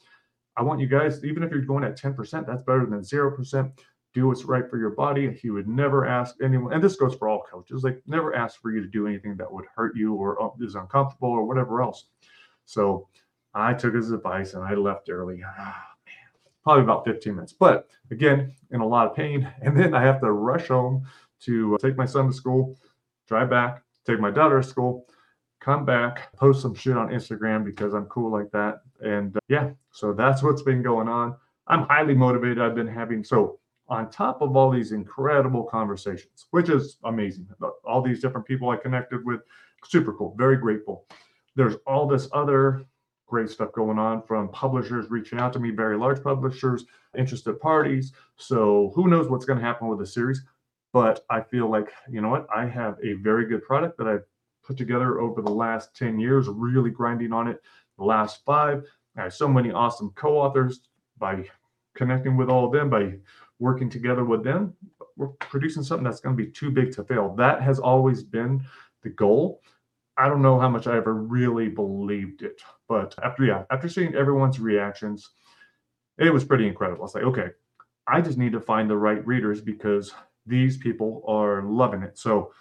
I 0.56 0.62
want 0.62 0.80
you 0.80 0.86
guys, 0.86 1.24
even 1.24 1.42
if 1.42 1.50
you're 1.50 1.62
going 1.62 1.84
at 1.84 1.98
10%, 1.98 2.46
that's 2.46 2.62
better 2.62 2.86
than 2.86 3.00
0%. 3.00 3.72
Do 4.12 4.28
what's 4.28 4.44
right 4.44 4.68
for 4.70 4.78
your 4.78 4.90
body. 4.90 5.32
He 5.32 5.50
would 5.50 5.66
never 5.66 6.06
ask 6.06 6.36
anyone, 6.40 6.72
and 6.72 6.82
this 6.82 6.94
goes 6.94 7.16
for 7.16 7.28
all 7.28 7.44
coaches, 7.50 7.82
like 7.82 8.00
never 8.06 8.34
ask 8.34 8.60
for 8.60 8.70
you 8.70 8.80
to 8.80 8.86
do 8.86 9.08
anything 9.08 9.36
that 9.36 9.52
would 9.52 9.64
hurt 9.74 9.96
you 9.96 10.14
or 10.14 10.40
uh, 10.40 10.50
is 10.60 10.76
uncomfortable 10.76 11.30
or 11.30 11.44
whatever 11.44 11.82
else. 11.82 12.06
So 12.64 13.08
I 13.54 13.74
took 13.74 13.94
his 13.94 14.12
advice 14.12 14.54
and 14.54 14.62
I 14.62 14.74
left 14.74 15.10
early. 15.10 15.42
Ah, 15.44 15.86
man, 16.06 16.14
probably 16.62 16.84
about 16.84 17.04
15 17.04 17.34
minutes. 17.34 17.52
But 17.52 17.88
again, 18.12 18.54
in 18.70 18.80
a 18.80 18.86
lot 18.86 19.08
of 19.08 19.16
pain. 19.16 19.52
And 19.62 19.76
then 19.76 19.94
I 19.94 20.02
have 20.02 20.20
to 20.20 20.30
rush 20.30 20.68
home 20.68 21.06
to 21.40 21.74
uh, 21.74 21.78
take 21.78 21.96
my 21.96 22.06
son 22.06 22.28
to 22.28 22.32
school, 22.32 22.78
drive 23.26 23.50
back, 23.50 23.82
take 24.06 24.20
my 24.20 24.30
daughter 24.30 24.62
to 24.62 24.66
school 24.66 25.08
come 25.64 25.86
back, 25.86 26.30
post 26.36 26.60
some 26.60 26.74
shit 26.74 26.96
on 26.96 27.08
Instagram 27.08 27.64
because 27.64 27.94
I'm 27.94 28.04
cool 28.06 28.30
like 28.30 28.50
that. 28.52 28.82
And 29.00 29.34
uh, 29.34 29.40
yeah, 29.48 29.70
so 29.92 30.12
that's 30.12 30.42
what's 30.42 30.62
been 30.62 30.82
going 30.82 31.08
on. 31.08 31.36
I'm 31.66 31.84
highly 31.84 32.14
motivated. 32.14 32.60
I've 32.60 32.74
been 32.74 32.86
having 32.86 33.24
so 33.24 33.58
on 33.88 34.10
top 34.10 34.42
of 34.42 34.56
all 34.56 34.70
these 34.70 34.92
incredible 34.92 35.64
conversations, 35.64 36.46
which 36.50 36.68
is 36.68 36.98
amazing. 37.04 37.48
All 37.84 38.02
these 38.02 38.20
different 38.20 38.46
people 38.46 38.68
I 38.68 38.76
connected 38.76 39.24
with, 39.24 39.40
super 39.86 40.12
cool, 40.12 40.34
very 40.36 40.58
grateful. 40.58 41.06
There's 41.56 41.76
all 41.86 42.06
this 42.06 42.28
other 42.32 42.84
great 43.26 43.48
stuff 43.48 43.72
going 43.72 43.98
on 43.98 44.22
from 44.22 44.50
publishers 44.50 45.10
reaching 45.10 45.38
out 45.38 45.54
to 45.54 45.58
me, 45.58 45.70
very 45.70 45.96
large 45.96 46.22
publishers, 46.22 46.84
interested 47.16 47.58
parties. 47.58 48.12
So 48.36 48.92
who 48.94 49.08
knows 49.08 49.28
what's 49.28 49.46
going 49.46 49.58
to 49.58 49.64
happen 49.64 49.88
with 49.88 49.98
the 49.98 50.06
series? 50.06 50.42
But 50.92 51.24
I 51.30 51.40
feel 51.40 51.70
like, 51.70 51.88
you 52.10 52.20
know 52.20 52.28
what? 52.28 52.46
I 52.54 52.66
have 52.66 52.96
a 53.02 53.14
very 53.14 53.46
good 53.46 53.62
product 53.62 53.96
that 53.98 54.06
I've 54.06 54.24
put 54.64 54.76
together 54.76 55.20
over 55.20 55.42
the 55.42 55.50
last 55.50 55.94
10 55.96 56.18
years, 56.18 56.48
really 56.48 56.90
grinding 56.90 57.32
on 57.32 57.48
it. 57.48 57.60
The 57.98 58.04
last 58.04 58.44
five, 58.44 58.84
I 59.16 59.22
have 59.22 59.34
so 59.34 59.48
many 59.48 59.70
awesome 59.70 60.12
co 60.16 60.38
authors 60.38 60.80
by 61.18 61.44
connecting 61.94 62.36
with 62.36 62.48
all 62.48 62.66
of 62.66 62.72
them, 62.72 62.90
by 62.90 63.14
working 63.58 63.88
together 63.88 64.24
with 64.24 64.42
them. 64.42 64.74
We're 65.16 65.28
producing 65.28 65.84
something 65.84 66.04
that's 66.04 66.20
going 66.20 66.36
to 66.36 66.42
be 66.42 66.50
too 66.50 66.70
big 66.70 66.92
to 66.94 67.04
fail. 67.04 67.34
That 67.36 67.62
has 67.62 67.78
always 67.78 68.22
been 68.22 68.64
the 69.02 69.10
goal. 69.10 69.62
I 70.16 70.28
don't 70.28 70.42
know 70.42 70.58
how 70.58 70.68
much 70.68 70.86
I 70.86 70.96
ever 70.96 71.14
really 71.14 71.68
believed 71.68 72.42
it, 72.42 72.60
but 72.88 73.14
after 73.22 73.44
yeah, 73.44 73.64
after 73.70 73.88
seeing 73.88 74.14
everyone's 74.14 74.60
reactions, 74.60 75.30
it 76.18 76.32
was 76.32 76.44
pretty 76.44 76.66
incredible. 76.66 77.02
I 77.02 77.04
was 77.04 77.14
like, 77.14 77.24
okay, 77.24 77.48
I 78.06 78.20
just 78.20 78.38
need 78.38 78.52
to 78.52 78.60
find 78.60 78.88
the 78.88 78.96
right 78.96 79.24
readers 79.26 79.60
because 79.60 80.12
these 80.46 80.76
people 80.76 81.24
are 81.26 81.62
loving 81.62 82.02
it. 82.02 82.18
So 82.18 82.52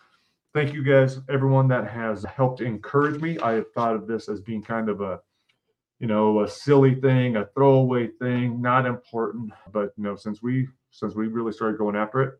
thank 0.53 0.74
you 0.74 0.83
guys, 0.83 1.19
everyone 1.29 1.67
that 1.69 1.89
has 1.89 2.24
helped 2.24 2.62
encourage 2.62 3.19
me. 3.22 3.39
I 3.39 3.53
have 3.53 3.72
thought 3.74 3.95
of 3.95 4.07
this 4.07 4.29
as 4.29 4.39
being 4.39 4.62
kind 4.62 4.88
of 4.88 5.01
a, 5.01 5.19
you 6.00 6.07
know, 6.07 6.41
a 6.41 6.48
silly 6.48 6.95
thing, 6.95 7.38
a 7.38 7.45
throwaway 7.55 8.07
thing, 8.19 8.62
not 8.62 8.86
important. 8.86 9.51
But 9.72 9.93
you 9.98 10.03
know, 10.03 10.15
since 10.15 10.41
we 10.41 10.67
since 10.91 11.15
we 11.15 11.27
really 11.27 11.51
started 11.51 11.77
going 11.77 11.95
after 11.95 12.22
it, 12.22 12.33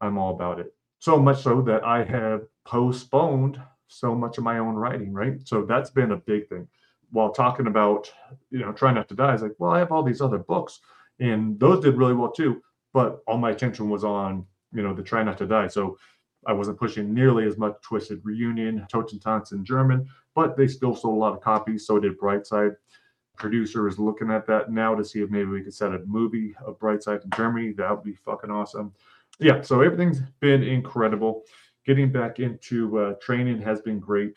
I'm 0.00 0.16
all 0.18 0.34
about 0.34 0.60
it. 0.60 0.74
So 0.98 1.18
much 1.18 1.42
so 1.42 1.60
that 1.62 1.84
I 1.84 2.04
have 2.04 2.42
postponed 2.64 3.60
so 3.88 4.14
much 4.14 4.38
of 4.38 4.44
my 4.44 4.58
own 4.58 4.74
writing, 4.74 5.12
right? 5.12 5.46
So 5.46 5.64
that's 5.64 5.90
been 5.90 6.12
a 6.12 6.16
big 6.16 6.48
thing. 6.48 6.66
While 7.10 7.32
talking 7.32 7.66
about, 7.66 8.10
you 8.50 8.60
know, 8.60 8.72
trying 8.72 8.94
not 8.94 9.08
to 9.08 9.14
die, 9.14 9.30
I 9.30 9.32
was 9.32 9.42
like, 9.42 9.56
well, 9.58 9.72
I 9.72 9.80
have 9.80 9.92
all 9.92 10.02
these 10.02 10.22
other 10.22 10.38
books, 10.38 10.80
and 11.20 11.60
those 11.60 11.84
did 11.84 11.98
really 11.98 12.14
well 12.14 12.32
too. 12.32 12.62
But 12.94 13.20
all 13.26 13.36
my 13.36 13.50
attention 13.50 13.90
was 13.90 14.04
on, 14.04 14.46
you 14.72 14.82
know, 14.82 14.94
the 14.94 15.02
try 15.02 15.22
not 15.22 15.36
to 15.38 15.46
die. 15.46 15.68
So 15.68 15.98
I 16.46 16.52
wasn't 16.52 16.78
pushing 16.78 17.14
nearly 17.14 17.46
as 17.46 17.56
much 17.56 17.74
Twisted 17.82 18.20
Reunion, 18.24 18.86
Totentanz 18.92 19.52
in 19.52 19.64
German, 19.64 20.08
but 20.34 20.56
they 20.56 20.66
still 20.66 20.94
sold 20.94 21.16
a 21.16 21.18
lot 21.18 21.34
of 21.34 21.40
copies. 21.40 21.86
So 21.86 21.98
did 21.98 22.18
Brightside. 22.18 22.74
Producer 23.36 23.88
is 23.88 23.98
looking 23.98 24.30
at 24.30 24.46
that 24.46 24.70
now 24.70 24.94
to 24.94 25.04
see 25.04 25.20
if 25.20 25.30
maybe 25.30 25.50
we 25.50 25.62
could 25.62 25.74
set 25.74 25.94
a 25.94 26.00
movie 26.06 26.54
of 26.64 26.78
Brightside 26.78 27.24
in 27.24 27.30
Germany. 27.36 27.72
That 27.72 27.90
would 27.90 28.04
be 28.04 28.14
fucking 28.14 28.50
awesome. 28.50 28.92
Yeah, 29.38 29.62
so 29.62 29.80
everything's 29.80 30.20
been 30.40 30.62
incredible. 30.62 31.44
Getting 31.86 32.12
back 32.12 32.38
into 32.38 32.98
uh, 32.98 33.14
training 33.20 33.60
has 33.62 33.80
been 33.80 33.98
great. 33.98 34.34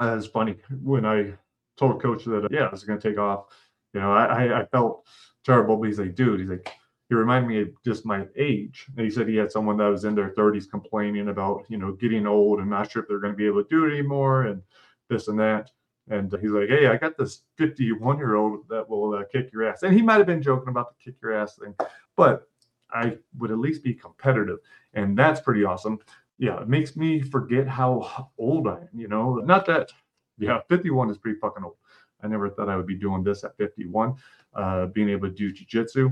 Uh, 0.00 0.16
it's 0.18 0.26
funny 0.26 0.56
when 0.82 1.06
I 1.06 1.34
told 1.76 2.02
coach 2.02 2.24
that 2.24 2.44
uh, 2.44 2.48
yeah, 2.50 2.66
I 2.66 2.70
was 2.70 2.84
going 2.84 3.00
to 3.00 3.08
take 3.08 3.18
off. 3.18 3.46
You 3.94 4.00
know, 4.00 4.12
I, 4.12 4.60
I 4.60 4.66
felt 4.66 5.06
terrible, 5.44 5.76
but 5.76 5.88
he's 5.88 5.98
like, 5.98 6.14
dude, 6.14 6.40
he's 6.40 6.48
like, 6.48 6.68
he 7.12 7.16
reminded 7.16 7.46
me 7.46 7.60
of 7.60 7.68
just 7.84 8.06
my 8.06 8.26
age. 8.36 8.86
And 8.96 9.04
he 9.04 9.10
said 9.10 9.28
he 9.28 9.36
had 9.36 9.52
someone 9.52 9.76
that 9.76 9.88
was 9.88 10.06
in 10.06 10.14
their 10.14 10.30
30s 10.30 10.70
complaining 10.70 11.28
about, 11.28 11.66
you 11.68 11.76
know, 11.76 11.92
getting 11.92 12.26
old 12.26 12.58
and 12.58 12.70
not 12.70 12.90
sure 12.90 13.02
if 13.02 13.08
they're 13.08 13.18
going 13.18 13.34
to 13.34 13.36
be 13.36 13.44
able 13.44 13.62
to 13.62 13.68
do 13.68 13.84
it 13.84 13.92
anymore 13.92 14.44
and 14.44 14.62
this 15.10 15.28
and 15.28 15.38
that. 15.38 15.70
And 16.08 16.34
he's 16.40 16.52
like, 16.52 16.70
hey, 16.70 16.86
I 16.86 16.96
got 16.96 17.18
this 17.18 17.42
51 17.58 18.16
year 18.16 18.36
old 18.36 18.66
that 18.70 18.88
will 18.88 19.12
uh, 19.12 19.24
kick 19.30 19.52
your 19.52 19.68
ass. 19.68 19.82
And 19.82 19.94
he 19.94 20.00
might 20.00 20.16
have 20.16 20.26
been 20.26 20.40
joking 20.40 20.70
about 20.70 20.88
the 20.88 21.04
kick 21.04 21.20
your 21.22 21.34
ass 21.34 21.56
thing, 21.56 21.74
but 22.16 22.48
I 22.90 23.18
would 23.36 23.50
at 23.50 23.58
least 23.58 23.84
be 23.84 23.92
competitive. 23.92 24.60
And 24.94 25.14
that's 25.16 25.42
pretty 25.42 25.64
awesome. 25.64 25.98
Yeah, 26.38 26.62
it 26.62 26.68
makes 26.68 26.96
me 26.96 27.20
forget 27.20 27.68
how 27.68 28.30
old 28.38 28.68
I 28.68 28.78
am, 28.78 28.88
you 28.94 29.08
know. 29.08 29.34
Not 29.34 29.66
that, 29.66 29.92
yeah, 30.38 30.60
51 30.70 31.10
is 31.10 31.18
pretty 31.18 31.38
fucking 31.40 31.62
old. 31.62 31.76
I 32.22 32.28
never 32.28 32.48
thought 32.48 32.70
I 32.70 32.76
would 32.76 32.86
be 32.86 32.94
doing 32.94 33.22
this 33.22 33.44
at 33.44 33.54
51, 33.58 34.14
uh, 34.54 34.86
being 34.86 35.10
able 35.10 35.28
to 35.28 35.34
do 35.34 35.52
jujitsu. 35.52 36.10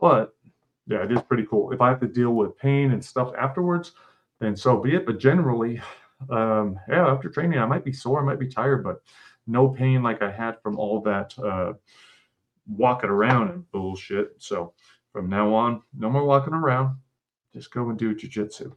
But 0.00 0.34
yeah, 0.86 1.04
it 1.04 1.12
is 1.12 1.22
pretty 1.22 1.46
cool. 1.48 1.72
If 1.72 1.80
I 1.80 1.88
have 1.88 2.00
to 2.00 2.06
deal 2.06 2.32
with 2.32 2.56
pain 2.58 2.92
and 2.92 3.04
stuff 3.04 3.32
afterwards, 3.38 3.92
then 4.40 4.56
so 4.56 4.78
be 4.78 4.94
it. 4.94 5.06
But 5.06 5.18
generally, 5.18 5.80
um, 6.30 6.78
yeah, 6.88 7.06
after 7.06 7.28
training, 7.28 7.58
I 7.58 7.66
might 7.66 7.84
be 7.84 7.92
sore, 7.92 8.20
I 8.20 8.24
might 8.24 8.40
be 8.40 8.48
tired, 8.48 8.82
but 8.84 9.02
no 9.46 9.68
pain 9.68 10.02
like 10.02 10.22
I 10.22 10.30
had 10.30 10.60
from 10.62 10.78
all 10.78 11.00
that 11.02 11.38
uh, 11.38 11.72
walking 12.66 13.10
around 13.10 13.50
and 13.50 13.70
bullshit. 13.70 14.34
So 14.38 14.72
from 15.12 15.28
now 15.28 15.52
on, 15.54 15.82
no 15.96 16.10
more 16.10 16.24
walking 16.24 16.54
around. 16.54 16.96
Just 17.54 17.72
go 17.72 17.88
and 17.88 17.98
do 17.98 18.14
jujitsu. 18.14 18.74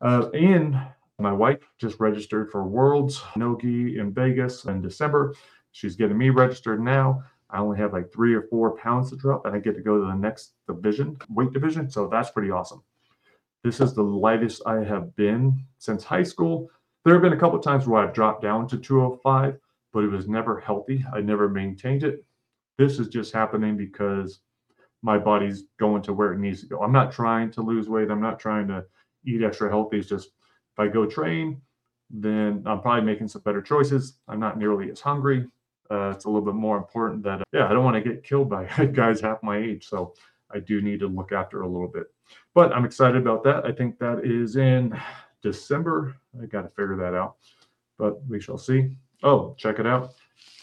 Uh, 0.00 0.30
and 0.30 0.78
my 1.18 1.32
wife 1.32 1.58
just 1.78 1.98
registered 1.98 2.50
for 2.50 2.64
Worlds 2.64 3.22
Nogi 3.36 3.98
in 3.98 4.12
Vegas 4.12 4.64
in 4.64 4.80
December. 4.80 5.34
She's 5.72 5.96
getting 5.96 6.18
me 6.18 6.30
registered 6.30 6.80
now. 6.80 7.24
I 7.50 7.58
only 7.58 7.78
have 7.78 7.92
like 7.92 8.12
three 8.12 8.34
or 8.34 8.42
four 8.42 8.76
pounds 8.76 9.10
to 9.10 9.16
drop, 9.16 9.46
and 9.46 9.54
I 9.54 9.58
get 9.58 9.76
to 9.76 9.82
go 9.82 9.98
to 9.98 10.06
the 10.06 10.14
next 10.14 10.52
division, 10.66 11.16
weight 11.30 11.52
division. 11.52 11.88
So 11.90 12.08
that's 12.08 12.30
pretty 12.30 12.50
awesome. 12.50 12.82
This 13.62 13.80
is 13.80 13.94
the 13.94 14.02
lightest 14.02 14.62
I 14.66 14.84
have 14.84 15.14
been 15.16 15.64
since 15.78 16.04
high 16.04 16.22
school. 16.22 16.70
There 17.04 17.14
have 17.14 17.22
been 17.22 17.32
a 17.32 17.38
couple 17.38 17.58
times 17.58 17.86
where 17.86 18.02
I've 18.02 18.14
dropped 18.14 18.42
down 18.42 18.68
to 18.68 18.78
205, 18.78 19.58
but 19.92 20.04
it 20.04 20.08
was 20.08 20.28
never 20.28 20.60
healthy. 20.60 21.04
I 21.12 21.20
never 21.20 21.48
maintained 21.48 22.04
it. 22.04 22.24
This 22.78 22.98
is 22.98 23.08
just 23.08 23.32
happening 23.32 23.76
because 23.76 24.40
my 25.02 25.18
body's 25.18 25.64
going 25.78 26.02
to 26.02 26.12
where 26.12 26.32
it 26.32 26.38
needs 26.38 26.60
to 26.60 26.66
go. 26.66 26.82
I'm 26.82 26.92
not 26.92 27.12
trying 27.12 27.50
to 27.52 27.62
lose 27.62 27.88
weight. 27.88 28.10
I'm 28.10 28.20
not 28.20 28.40
trying 28.40 28.68
to 28.68 28.84
eat 29.24 29.42
extra 29.42 29.68
healthy. 29.70 29.98
It's 29.98 30.08
just 30.08 30.28
if 30.28 30.78
I 30.78 30.88
go 30.88 31.06
train, 31.06 31.60
then 32.10 32.62
I'm 32.66 32.80
probably 32.80 33.04
making 33.04 33.28
some 33.28 33.42
better 33.42 33.62
choices. 33.62 34.18
I'm 34.28 34.40
not 34.40 34.58
nearly 34.58 34.90
as 34.90 35.00
hungry. 35.00 35.46
Uh, 35.90 36.12
it's 36.14 36.24
a 36.24 36.28
little 36.28 36.44
bit 36.44 36.54
more 36.54 36.76
important 36.76 37.22
that, 37.24 37.40
uh, 37.40 37.44
yeah, 37.52 37.66
I 37.66 37.72
don't 37.72 37.84
want 37.84 38.02
to 38.02 38.08
get 38.08 38.22
killed 38.22 38.48
by 38.48 38.64
guys 38.92 39.20
half 39.20 39.42
my 39.42 39.56
age. 39.56 39.88
So 39.88 40.14
I 40.50 40.60
do 40.60 40.80
need 40.80 41.00
to 41.00 41.08
look 41.08 41.32
after 41.32 41.62
a 41.62 41.68
little 41.68 41.88
bit. 41.88 42.06
But 42.54 42.72
I'm 42.72 42.84
excited 42.84 43.20
about 43.20 43.44
that. 43.44 43.64
I 43.64 43.72
think 43.72 43.98
that 43.98 44.24
is 44.24 44.56
in 44.56 44.98
December. 45.42 46.16
I 46.40 46.46
got 46.46 46.62
to 46.62 46.68
figure 46.68 46.96
that 46.96 47.14
out, 47.14 47.36
but 47.98 48.24
we 48.26 48.40
shall 48.40 48.58
see. 48.58 48.96
Oh, 49.22 49.54
check 49.58 49.78
it 49.78 49.86
out. 49.86 50.14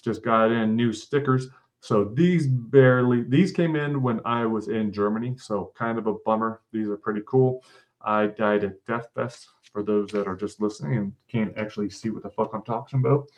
Just 0.03 0.23
got 0.23 0.51
in 0.51 0.75
new 0.75 0.91
stickers. 0.93 1.47
So 1.79 2.05
these 2.05 2.47
barely, 2.47 3.23
these 3.23 3.51
came 3.51 3.75
in 3.75 4.01
when 4.01 4.21
I 4.25 4.45
was 4.45 4.69
in 4.69 4.91
Germany. 4.91 5.35
So 5.37 5.71
kind 5.75 5.97
of 5.97 6.07
a 6.07 6.13
bummer. 6.25 6.61
These 6.71 6.87
are 6.87 6.97
pretty 6.97 7.21
cool. 7.25 7.63
I 8.01 8.27
died 8.27 8.63
at 8.63 8.85
Dethfest 8.85 9.47
for 9.71 9.83
those 9.83 10.09
that 10.11 10.27
are 10.27 10.35
just 10.35 10.61
listening 10.61 10.97
and 10.97 11.13
can't 11.27 11.57
actually 11.57 11.89
see 11.89 12.09
what 12.09 12.23
the 12.23 12.29
fuck 12.29 12.51
I'm 12.53 12.63
talking 12.63 12.99
about. 12.99 13.29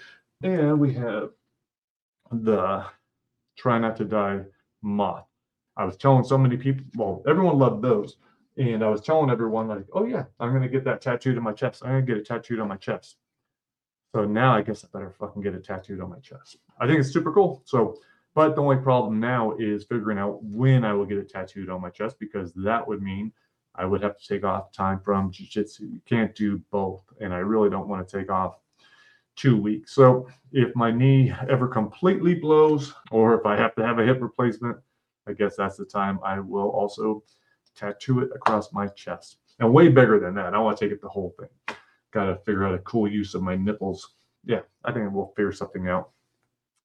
And 0.43 0.79
we 0.79 0.93
have 0.93 1.31
the 2.43 2.85
Try 3.57 3.79
Not 3.79 3.95
to 3.97 4.05
Die 4.05 4.41
moth. 4.81 5.25
I 5.77 5.85
was 5.85 5.97
telling 5.97 6.23
so 6.23 6.37
many 6.37 6.57
people, 6.57 6.85
well, 6.95 7.23
everyone 7.27 7.57
loved 7.57 7.81
those. 7.81 8.17
And 8.57 8.83
I 8.83 8.87
was 8.87 9.01
telling 9.01 9.29
everyone, 9.29 9.67
like, 9.67 9.85
oh, 9.93 10.05
yeah, 10.05 10.23
I'm 10.39 10.51
going 10.51 10.61
to 10.61 10.69
get 10.69 10.85
that 10.85 11.01
tattooed 11.01 11.37
on 11.37 11.43
my 11.43 11.51
chest. 11.51 11.83
I'm 11.83 11.91
going 11.91 12.05
to 12.05 12.11
get 12.13 12.17
it 12.17 12.25
tattooed 12.25 12.59
on 12.59 12.69
my 12.69 12.77
chest. 12.77 13.17
So 14.15 14.23
now 14.23 14.55
I 14.55 14.61
guess 14.61 14.85
I 14.85 14.87
better 14.93 15.11
fucking 15.11 15.41
get 15.41 15.55
it 15.55 15.65
tattooed 15.65 15.99
on 15.99 16.09
my 16.09 16.19
chest. 16.19 16.57
I 16.79 16.87
think 16.87 16.99
it's 16.99 17.11
super 17.11 17.33
cool. 17.33 17.63
So, 17.65 17.97
but 18.33 18.55
the 18.55 18.61
only 18.61 18.77
problem 18.77 19.19
now 19.19 19.57
is 19.59 19.83
figuring 19.83 20.17
out 20.17 20.41
when 20.41 20.85
I 20.85 20.93
will 20.93 21.05
get 21.05 21.17
it 21.17 21.27
tattooed 21.27 21.69
on 21.69 21.81
my 21.81 21.89
chest 21.89 22.15
because 22.17 22.53
that 22.53 22.87
would 22.87 23.01
mean 23.01 23.33
I 23.75 23.83
would 23.83 24.01
have 24.03 24.17
to 24.17 24.25
take 24.25 24.45
off 24.45 24.71
time 24.71 25.01
from 25.01 25.31
jiu-jitsu. 25.31 25.85
You 25.85 25.99
can't 26.05 26.33
do 26.33 26.61
both. 26.71 27.03
And 27.19 27.33
I 27.33 27.39
really 27.39 27.69
don't 27.69 27.89
want 27.89 28.07
to 28.07 28.17
take 28.19 28.31
off 28.31 28.55
two 29.35 29.57
weeks. 29.57 29.93
So 29.93 30.27
if 30.51 30.75
my 30.75 30.91
knee 30.91 31.33
ever 31.49 31.67
completely 31.67 32.35
blows 32.35 32.93
or 33.11 33.37
if 33.39 33.45
I 33.45 33.57
have 33.57 33.75
to 33.75 33.85
have 33.85 33.99
a 33.99 34.05
hip 34.05 34.21
replacement, 34.21 34.77
I 35.27 35.33
guess 35.33 35.55
that's 35.55 35.77
the 35.77 35.85
time 35.85 36.19
I 36.23 36.39
will 36.39 36.69
also 36.69 37.23
tattoo 37.75 38.21
it 38.21 38.29
across 38.35 38.71
my 38.71 38.87
chest. 38.87 39.37
And 39.59 39.73
way 39.73 39.87
bigger 39.87 40.19
than 40.19 40.35
that. 40.35 40.53
I 40.53 40.59
want 40.59 40.77
to 40.77 40.85
take 40.85 40.93
it 40.93 41.01
the 41.01 41.09
whole 41.09 41.33
thing. 41.39 41.77
Got 42.11 42.25
to 42.25 42.35
figure 42.45 42.65
out 42.65 42.75
a 42.75 42.79
cool 42.79 43.09
use 43.09 43.33
of 43.35 43.41
my 43.41 43.55
nipples. 43.55 44.15
Yeah, 44.45 44.61
I 44.83 44.91
think 44.91 45.11
we'll 45.11 45.33
figure 45.35 45.51
something 45.51 45.87
out. 45.87 46.11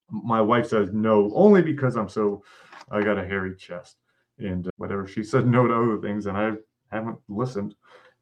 My 0.09 0.41
wife 0.41 0.67
says 0.67 0.89
no, 0.91 1.31
only 1.33 1.61
because 1.61 1.95
I'm 1.95 2.09
so, 2.09 2.43
I 2.89 3.01
got 3.01 3.17
a 3.17 3.25
hairy 3.25 3.55
chest. 3.55 3.97
And 4.39 4.69
whatever 4.77 5.07
she 5.07 5.23
said 5.23 5.47
no 5.47 5.67
to 5.67 5.73
other 5.73 6.01
things, 6.01 6.25
and 6.25 6.37
I 6.37 6.53
haven't 6.91 7.17
listened. 7.29 7.75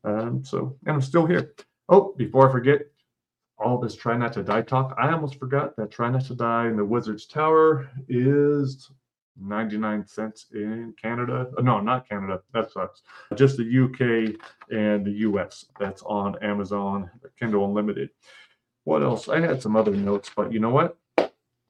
Um, 0.03 0.43
so, 0.43 0.77
and 0.85 0.95
I'm 0.95 1.01
still 1.01 1.25
here. 1.25 1.53
Oh, 1.87 2.13
before 2.17 2.47
I 2.47 2.51
forget, 2.51 2.81
all 3.59 3.77
this 3.77 3.95
try 3.95 4.15
not 4.17 4.33
to 4.33 4.43
die 4.43 4.61
talk. 4.61 4.95
I 4.97 5.11
almost 5.11 5.39
forgot 5.39 5.75
that 5.75 5.91
try 5.91 6.09
not 6.09 6.25
to 6.25 6.35
die 6.35 6.67
in 6.67 6.77
the 6.77 6.85
Wizard's 6.85 7.25
Tower 7.25 7.89
is 8.07 8.89
99 9.41 10.05
cents 10.07 10.47
in 10.53 10.93
Canada. 11.01 11.47
Uh, 11.57 11.61
no, 11.61 11.79
not 11.79 12.07
Canada. 12.07 12.41
That 12.53 12.71
sucks. 12.71 13.01
Just 13.35 13.57
the 13.57 13.63
UK 13.63 14.35
and 14.71 15.05
the 15.05 15.11
US. 15.29 15.65
That's 15.79 16.01
on 16.03 16.41
Amazon, 16.43 17.09
Kindle 17.39 17.65
Unlimited. 17.65 18.09
What 18.83 19.03
else? 19.03 19.29
I 19.29 19.39
had 19.39 19.61
some 19.61 19.75
other 19.75 19.91
notes, 19.91 20.31
but 20.35 20.51
you 20.51 20.59
know 20.59 20.69
what? 20.69 20.97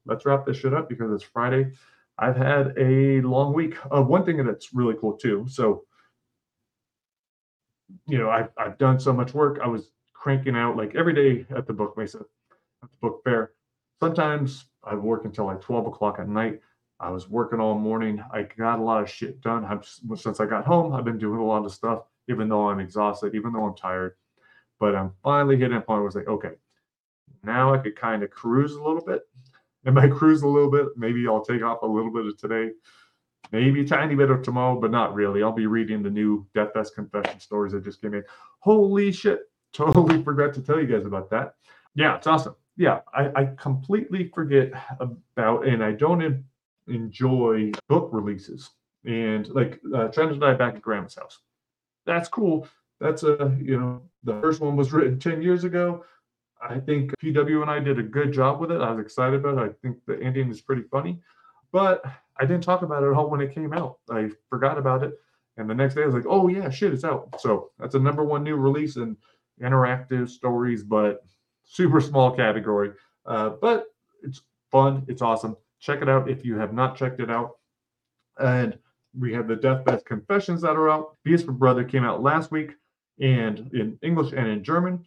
Let's 0.06 0.26
wrap 0.26 0.46
this 0.46 0.58
shit 0.58 0.74
up 0.74 0.90
because 0.90 1.12
it's 1.12 1.24
Friday. 1.24 1.72
I've 2.18 2.36
had 2.38 2.74
a 2.78 3.22
long 3.22 3.54
week. 3.54 3.76
Uh, 3.92 4.02
one 4.02 4.26
thing 4.26 4.44
that's 4.46 4.74
really 4.74 4.96
cool 5.00 5.14
too. 5.14 5.46
So, 5.50 5.86
you 8.08 8.18
know, 8.18 8.30
I've, 8.30 8.50
I've 8.58 8.78
done 8.78 9.00
so 9.00 9.14
much 9.14 9.34
work. 9.34 9.60
I 9.64 9.68
was 9.68 9.92
cranking 10.20 10.56
out 10.56 10.76
like 10.76 10.96
every 10.96 11.14
day 11.14 11.46
at 11.56 11.66
the 11.66 11.74
Buchmesse, 11.74 12.16
at 12.16 12.22
the 12.82 12.88
book 13.02 13.22
fair. 13.24 13.54
Sometimes 14.02 14.66
I 14.84 14.96
work 14.96 15.26
until 15.26 15.46
like 15.46 15.62
12 15.62 15.88
o'clock 15.88 16.18
at 16.20 16.28
night. 16.28 16.60
I 17.00 17.10
was 17.10 17.30
working 17.30 17.62
all 17.62 17.76
morning. 17.76 18.22
I 18.34 18.44
got 18.44 18.80
a 18.80 18.84
lot 18.84 19.02
of 19.02 19.10
shit 19.10 19.40
done. 19.40 19.64
I've, 19.64 19.88
since 20.18 20.42
I 20.42 20.46
got 20.46 20.66
home, 20.66 20.94
I've 20.94 21.06
been 21.06 21.18
doing 21.18 21.40
a 21.40 21.46
lot 21.46 21.66
of 21.66 21.72
stuff, 21.72 22.04
even 22.28 22.50
though 22.50 22.70
I'm 22.70 22.82
exhausted, 22.82 23.34
even 23.34 23.54
though 23.54 23.64
I'm 23.64 23.76
tired. 23.76 24.16
But 24.80 24.96
I'm 24.96 25.14
finally 25.24 25.58
hitting 25.58 25.78
a 25.78 25.82
point 25.82 26.00
where 26.00 26.02
I 26.02 26.04
was 26.04 26.16
like, 26.16 26.28
okay, 26.28 26.52
now 27.44 27.74
I 27.74 27.78
could 27.78 27.96
kind 27.96 28.22
of 28.22 28.30
cruise 28.30 28.74
a 28.74 28.84
little 28.84 29.04
bit. 29.04 29.22
And 29.86 29.96
by 29.96 30.10
cruise 30.10 30.42
a 30.42 30.48
little 30.48 30.70
bit, 30.70 30.88
maybe 30.98 31.26
I'll 31.28 31.44
take 31.44 31.64
off 31.64 31.82
a 31.82 31.88
little 31.88 32.12
bit 32.12 32.26
of 32.26 32.38
today, 32.38 32.72
maybe 33.54 33.82
a 33.82 33.88
tiny 33.88 34.16
bit 34.16 34.30
of 34.30 34.42
tomorrow, 34.42 34.78
but 34.80 34.92
not 34.92 35.14
really. 35.14 35.42
I'll 35.42 35.54
be 35.54 35.68
reading 35.68 36.04
the 36.04 36.10
new 36.10 36.46
Dethfest 36.54 36.94
confession 36.96 37.40
stories 37.40 37.72
that 37.72 37.86
just 37.86 38.02
came 38.02 38.14
in. 38.14 38.24
Holy 38.60 39.14
shit. 39.14 39.49
Totally 39.74 40.24
forgot 40.30 40.54
to 40.56 40.62
tell 40.62 40.80
you 40.80 40.88
guys 40.88 41.06
about 41.06 41.30
that. 41.32 41.56
Yeah, 41.96 42.16
it's 42.16 42.28
awesome. 42.28 42.56
Yeah, 42.78 43.02
I, 43.14 43.30
I 43.36 43.46
completely 43.58 44.30
forget 44.34 44.72
about, 45.00 45.68
and 45.68 45.84
I 45.84 45.92
don't 45.92 46.46
enjoy 46.88 47.72
book 47.88 48.10
releases 48.12 48.72
and 49.06 49.48
like 49.50 49.80
uh, 49.96 50.08
trying 50.08 50.30
to 50.30 50.36
die 50.36 50.54
back 50.54 50.76
at 50.76 50.82
grandma's 50.82 51.16
house. 51.16 51.40
That's 52.06 52.30
cool. 52.30 52.68
That's 53.00 53.24
a 53.24 53.56
you 53.62 53.80
know 53.80 54.02
the 54.24 54.40
first 54.42 54.62
one 54.62 54.76
was 54.76 54.92
written 54.92 55.20
ten 55.20 55.42
years 55.42 55.64
ago. 55.64 56.06
I 56.62 56.80
think 56.80 57.14
PW 57.22 57.62
and 57.62 57.72
I 57.72 57.80
did 57.80 58.00
a 58.00 58.04
good 58.04 58.34
job 58.34 58.60
with 58.60 58.72
it. 58.72 58.82
I 58.82 58.92
was 58.92 59.06
excited 59.06 59.40
about 59.40 59.58
it. 59.58 59.72
I 59.72 59.74
think 59.82 59.98
the 60.06 60.22
ending 60.22 60.50
is 60.50 60.62
pretty 60.62 60.84
funny, 60.84 61.22
but 61.72 62.04
I 62.38 62.46
didn't 62.46 62.64
talk 62.64 62.82
about 62.82 63.04
it 63.04 63.08
at 63.08 63.14
all 63.14 63.30
when 63.30 63.42
it 63.42 63.54
came 63.54 63.74
out. 63.74 64.00
I 64.10 64.30
forgot 64.50 64.78
about 64.78 65.04
it, 65.04 65.14
and 65.58 65.70
the 65.70 65.76
next 65.76 65.96
day 65.96 66.04
I 66.04 66.06
was 66.06 66.16
like, 66.16 66.26
"Oh 66.28 66.48
yeah, 66.48 66.70
shit, 66.70 66.94
it's 66.94 67.06
out." 67.06 67.40
So 67.40 67.72
that's 67.80 67.96
a 67.96 68.00
number 68.00 68.24
one 68.24 68.44
new 68.44 68.56
release 68.56 68.98
in 68.98 69.16
interactive 69.62 70.30
stories, 70.30 70.84
but 70.84 71.24
super 71.64 72.02
small 72.02 72.32
category. 72.32 72.92
Uh, 73.26 73.50
but 73.62 73.86
it's 74.24 74.42
fun. 74.72 75.04
It's 75.08 75.22
awesome. 75.22 75.56
Check 75.80 76.02
it 76.02 76.10
out 76.10 76.30
if 76.30 76.44
you 76.44 76.58
have 76.58 76.74
not 76.74 76.98
checked 76.98 77.20
it 77.20 77.30
out. 77.30 77.58
And 78.38 78.78
we 79.18 79.34
have 79.34 79.48
the 79.48 79.56
Dethfest 79.56 80.06
Confessions 80.06 80.62
that 80.62 80.76
are 80.76 80.90
out. 80.90 81.18
Beast 81.24 81.46
for 81.46 81.52
Brother 81.52 81.84
came 81.84 82.04
out 82.04 82.22
last 82.22 82.52
week 82.52 82.72
and 83.20 83.70
in 83.74 83.98
English 84.02 84.34
and 84.34 84.48
in 84.48 84.64
German. 84.64 85.06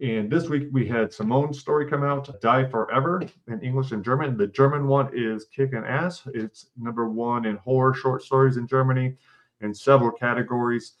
And 0.00 0.30
this 0.30 0.48
week 0.48 0.68
we 0.72 0.86
had 0.86 1.12
Simone's 1.12 1.60
story 1.60 1.88
come 1.88 2.02
out, 2.02 2.40
Die 2.40 2.68
Forever, 2.68 3.22
in 3.46 3.60
English 3.60 3.92
and 3.92 4.04
German. 4.04 4.36
The 4.36 4.48
German 4.48 4.88
one 4.88 5.10
is 5.12 5.46
Kicking 5.54 5.84
Ass. 5.84 6.22
It's 6.34 6.66
number 6.76 7.08
one 7.08 7.44
in 7.44 7.56
horror 7.56 7.94
short 7.94 8.22
stories 8.22 8.56
in 8.56 8.66
Germany 8.66 9.16
in 9.60 9.72
several 9.72 10.10
categories. 10.10 10.94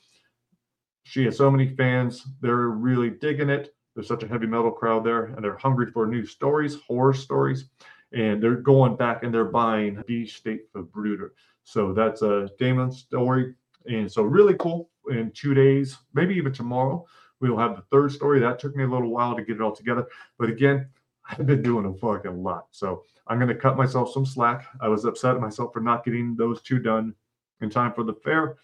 She 1.04 1.24
has 1.24 1.36
so 1.36 1.50
many 1.50 1.74
fans. 1.74 2.26
They're 2.40 2.68
really 2.68 3.10
digging 3.10 3.50
it. 3.50 3.74
There's 3.94 4.08
such 4.08 4.22
a 4.22 4.28
heavy 4.28 4.46
metal 4.46 4.70
crowd 4.70 5.04
there, 5.04 5.24
and 5.26 5.44
they're 5.44 5.58
hungry 5.58 5.90
for 5.90 6.06
new 6.06 6.24
stories, 6.24 6.76
horror 6.86 7.12
stories 7.12 7.66
and 8.12 8.42
they're 8.42 8.56
going 8.56 8.96
back 8.96 9.22
and 9.22 9.32
they're 9.32 9.44
buying 9.44 10.02
Die 10.08 10.24
State 10.24 10.72
Verbrecher. 10.72 11.30
So 11.64 11.92
that's 11.92 12.22
a 12.22 12.50
Damon 12.58 12.92
story. 12.92 13.54
And 13.86 14.10
so 14.10 14.22
really 14.22 14.54
cool. 14.58 14.90
In 15.10 15.32
two 15.32 15.54
days, 15.54 15.98
maybe 16.14 16.34
even 16.34 16.52
tomorrow, 16.52 17.04
we'll 17.40 17.56
have 17.56 17.76
the 17.76 17.82
third 17.90 18.12
story. 18.12 18.38
That 18.38 18.58
took 18.58 18.76
me 18.76 18.84
a 18.84 18.88
little 18.88 19.10
while 19.10 19.34
to 19.34 19.42
get 19.42 19.56
it 19.56 19.62
all 19.62 19.74
together. 19.74 20.06
But 20.38 20.48
again, 20.48 20.88
I've 21.28 21.46
been 21.46 21.62
doing 21.62 21.86
a 21.86 21.94
fucking 21.94 22.42
lot. 22.42 22.66
So 22.70 23.02
I'm 23.26 23.40
to 23.40 23.54
cut 23.54 23.76
myself 23.76 24.12
some 24.12 24.26
slack. 24.26 24.66
I 24.80 24.88
was 24.88 25.04
upset 25.04 25.34
at 25.34 25.40
myself 25.40 25.72
for 25.72 25.80
not 25.80 26.04
getting 26.04 26.36
those 26.36 26.62
two 26.62 26.78
done 26.78 27.14
in 27.60 27.70
time 27.70 27.92
for 27.92 28.04
the 28.04 28.14
fair. 28.14 28.58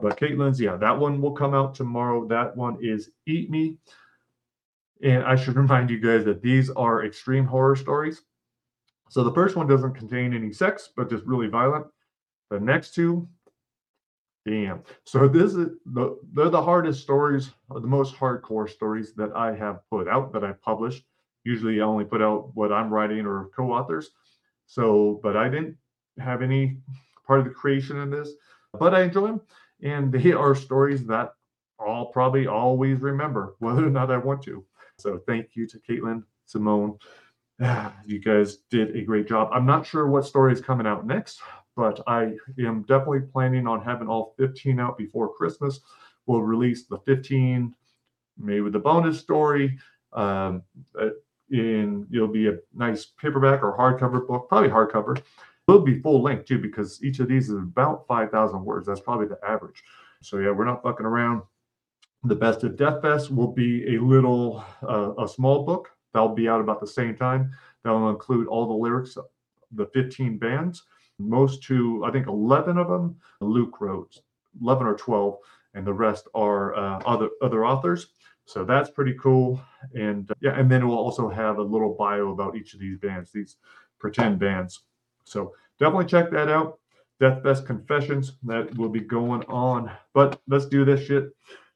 But 0.00 0.18
Caitlin's, 0.18 0.60
yeah, 0.60 0.76
that 0.76 0.98
one 0.98 1.20
will 1.20 1.32
come 1.32 1.54
out 1.54 1.74
tomorrow. 1.74 2.26
That 2.26 2.56
one 2.56 2.78
is 2.80 3.10
Eat 3.26 3.50
Me. 3.50 3.76
And 5.02 5.22
I 5.24 5.36
should 5.36 5.56
remind 5.64 5.90
you 5.90 6.00
guys 6.00 6.24
that 6.24 6.42
these 6.42 6.70
are 6.70 7.04
extreme 7.04 7.44
horror 7.44 7.76
stories. 7.76 8.22
So 9.10 9.24
the 9.24 9.32
first 9.32 9.56
one 9.56 9.66
doesn't 9.66 9.94
contain 9.94 10.34
any 10.34 10.52
sex, 10.52 10.90
but 10.96 11.08
just 11.10 11.24
really 11.24 11.48
violent. 11.48 11.86
The 12.50 12.60
next 12.60 12.94
two, 12.94 13.28
damn. 14.46 14.82
So 15.04 15.28
this 15.28 15.54
is 15.54 15.68
the 15.86 16.18
they're 16.32 16.50
the 16.50 16.62
hardest 16.62 17.02
stories, 17.02 17.50
the 17.70 17.80
most 17.80 18.14
hardcore 18.14 18.68
stories 18.68 19.14
that 19.14 19.32
I 19.34 19.54
have 19.54 19.80
put 19.90 20.08
out 20.08 20.32
that 20.32 20.44
I 20.44 20.52
published. 20.52 21.04
Usually 21.44 21.80
I 21.80 21.84
only 21.84 22.04
put 22.04 22.22
out 22.22 22.50
what 22.54 22.72
I'm 22.72 22.92
writing 22.92 23.26
or 23.26 23.50
co-authors. 23.56 24.10
So, 24.66 25.20
but 25.22 25.36
I 25.36 25.48
didn't 25.48 25.76
have 26.18 26.42
any 26.42 26.78
part 27.26 27.40
of 27.40 27.46
the 27.46 27.52
creation 27.52 27.98
in 27.98 28.10
this, 28.10 28.32
but 28.78 28.94
I 28.94 29.02
enjoy 29.02 29.28
them. 29.28 29.40
And 29.82 30.12
they 30.12 30.32
are 30.44 30.54
stories 30.54 31.04
that 31.06 31.32
I'll 31.80 32.06
probably 32.06 32.46
always 32.46 33.00
remember, 33.00 33.54
whether 33.58 33.86
or 33.86 33.90
not 33.90 34.10
I 34.10 34.18
want 34.18 34.42
to. 34.44 34.64
So 34.98 35.20
thank 35.26 35.50
you 35.54 35.66
to 35.68 35.78
Caitlin, 35.78 36.24
Simone. 36.46 36.98
You 38.06 38.20
guys 38.20 38.58
did 38.70 38.96
a 38.96 39.02
great 39.02 39.28
job. 39.28 39.50
I'm 39.52 39.66
not 39.66 39.86
sure 39.86 40.06
what 40.06 40.24
story 40.24 40.52
is 40.52 40.60
coming 40.60 40.86
out 40.86 41.06
next, 41.06 41.40
but 41.76 42.00
I 42.06 42.34
am 42.58 42.82
definitely 42.82 43.20
planning 43.20 43.66
on 43.66 43.82
having 43.82 44.08
all 44.08 44.34
15 44.38 44.80
out 44.80 44.96
before 44.96 45.34
Christmas. 45.34 45.80
We'll 46.26 46.42
release 46.42 46.86
the 46.86 46.98
15, 46.98 47.74
maybe 48.38 48.60
with 48.60 48.72
the 48.72 48.78
bonus 48.78 49.18
story. 49.18 49.78
Um, 50.12 50.62
uh, 50.98 51.10
in 51.50 52.06
it'll 52.12 52.28
be 52.28 52.48
a 52.48 52.58
nice 52.74 53.06
paperback 53.06 53.62
or 53.62 53.76
hardcover 53.76 54.26
book, 54.26 54.48
probably 54.48 54.68
hardcover. 54.68 55.20
It'll 55.68 55.82
be 55.82 56.00
full 56.00 56.22
length 56.22 56.46
too, 56.46 56.58
because 56.58 57.02
each 57.04 57.20
of 57.20 57.28
these 57.28 57.50
is 57.50 57.56
about 57.56 58.06
5,000 58.06 58.64
words. 58.64 58.86
That's 58.86 59.00
probably 59.00 59.26
the 59.26 59.38
average. 59.46 59.82
So 60.22 60.38
yeah, 60.38 60.50
we're 60.50 60.64
not 60.64 60.82
fucking 60.82 61.06
around. 61.06 61.42
The 62.24 62.34
Best 62.34 62.64
of 62.64 62.72
Dethfest 62.72 63.30
will 63.30 63.52
be 63.52 63.94
a 63.94 64.00
little, 64.00 64.64
uh, 64.82 65.12
a 65.22 65.28
small 65.28 65.64
book. 65.64 65.90
That'll 66.12 66.34
be 66.34 66.48
out 66.48 66.60
about 66.60 66.80
the 66.80 66.86
same 66.86 67.16
time. 67.16 67.52
That'll 67.84 68.10
include 68.10 68.48
all 68.48 68.66
the 68.66 68.74
lyrics, 68.74 69.16
the 69.72 69.86
15 69.86 70.38
bands, 70.38 70.82
most 71.18 71.62
to, 71.64 72.02
I 72.04 72.10
think 72.10 72.26
11 72.26 72.78
of 72.78 72.88
them, 72.88 73.16
Luke 73.40 73.80
wrote, 73.80 74.18
11 74.60 74.86
or 74.86 74.94
12, 74.94 75.36
and 75.74 75.86
the 75.86 75.92
rest 75.92 76.26
are 76.34 76.74
uh, 76.74 76.98
other 77.06 77.28
other 77.42 77.64
authors. 77.64 78.08
So 78.46 78.64
that's 78.64 78.90
pretty 78.90 79.14
cool. 79.20 79.60
And 79.94 80.30
uh, 80.30 80.34
yeah, 80.40 80.58
and 80.58 80.70
then 80.70 80.88
we'll 80.88 80.98
also 80.98 81.28
have 81.28 81.58
a 81.58 81.62
little 81.62 81.94
bio 81.94 82.32
about 82.32 82.56
each 82.56 82.74
of 82.74 82.80
these 82.80 82.98
bands, 82.98 83.30
these 83.30 83.56
pretend 83.98 84.38
bands. 84.38 84.80
So 85.28 85.54
definitely 85.78 86.06
check 86.06 86.30
that 86.30 86.48
out. 86.48 86.78
Dethfest 87.20 87.66
Confessions, 87.66 88.34
that 88.44 88.76
will 88.76 88.88
be 88.88 89.00
going 89.00 89.42
on. 89.44 89.90
But 90.14 90.40
let's 90.46 90.66
do 90.66 90.84
this 90.84 91.04
shit. 91.06 91.30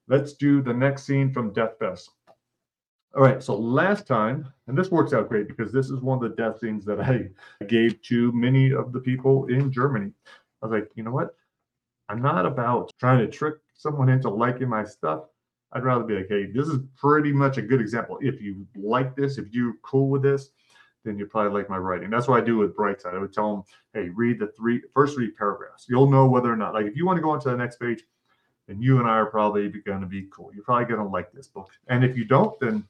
Let's 0.09 0.35
do 0.35 0.63
the 0.63 0.75
next 0.75 1.05
scene 1.05 1.33
from 1.33 1.53
Dethfest. 1.53 2.09
All 3.15 3.23
right, 3.23 3.43
so 3.43 3.55
last 3.55 4.07
time, 4.07 4.51
and 4.69 4.79
this 4.79 4.91
works 4.91 5.13
out 5.13 5.29
great 5.29 5.47
because 5.47 5.71
this 5.71 5.91
is 5.91 6.01
one 6.01 6.23
of 6.23 6.31
the 6.31 6.37
death 6.37 6.61
scenes 6.61 6.85
that 6.87 7.01
I 7.01 7.29
gave 7.67 8.01
to 8.03 8.33
many 8.33 8.73
of 8.73 8.93
the 8.93 9.01
people 9.01 9.47
in 9.47 9.71
Germany. 9.71 10.13
I 10.63 10.67
was 10.67 10.81
like, 10.81 10.91
you 10.95 11.03
know 11.03 11.11
what? 11.11 11.35
I'm 12.09 12.23
not 12.23 12.47
about 12.47 12.91
trying 12.99 13.19
to 13.19 13.27
trick 13.27 13.57
someone 13.75 14.09
into 14.09 14.31
liking 14.31 14.69
my 14.69 14.85
stuff. 14.85 15.25
I'd 15.73 15.85
rather 15.85 16.05
be 16.05 16.15
like, 16.15 16.29
hey, 16.29 16.47
this 16.47 16.69
is 16.69 16.79
pretty 16.97 17.33
much 17.33 17.59
a 17.59 17.63
good 17.63 17.81
example. 17.81 18.19
If 18.21 18.41
you 18.41 18.67
like 18.77 19.17
this, 19.17 19.39
if 19.39 19.53
you're 19.53 19.75
cool 19.83 20.09
with 20.09 20.23
this, 20.23 20.51
then 21.05 21.19
you 21.19 21.27
probably 21.27 21.53
like 21.53 21.69
my 21.69 21.79
writing. 21.79 22.11
That's 22.11 22.29
what 22.29 22.41
I 22.41 22.45
do 22.45 22.59
with 22.59 22.77
Brightside. 22.77 23.15
I 23.15 23.19
would 23.19 23.33
tell 23.33 23.55
them, 23.55 23.65
hey, 23.95 24.09
read 24.11 24.39
the 24.39 24.49
three 24.49 24.83
first 24.95 25.15
three 25.15 25.31
paragraphs. 25.31 25.87
You'll 25.89 26.11
know 26.11 26.27
whether 26.27 26.53
or 26.53 26.57
not, 26.57 26.75
like, 26.75 26.87
if 26.87 26.97
you 26.97 27.07
want 27.07 27.17
to 27.17 27.23
go 27.23 27.31
on 27.31 27.41
to 27.41 27.51
the 27.51 27.57
next 27.57 27.81
page, 27.81 28.03
then 28.69 28.81
you 28.81 28.99
and 28.99 29.09
I 29.09 29.13
are 29.13 29.27
probably 29.27 29.69
going 29.69 30.01
to 30.01 30.07
be 30.07 30.29
cool. 30.31 30.51
You're 30.55 30.65
probably 30.65 30.87
going 30.87 31.01
to 31.01 31.09
like 31.09 31.33
this 31.33 31.49
book. 31.49 31.71
And 31.89 32.05
if 32.05 32.17
you 32.17 32.25
don't, 32.25 32.59
then 32.61 32.87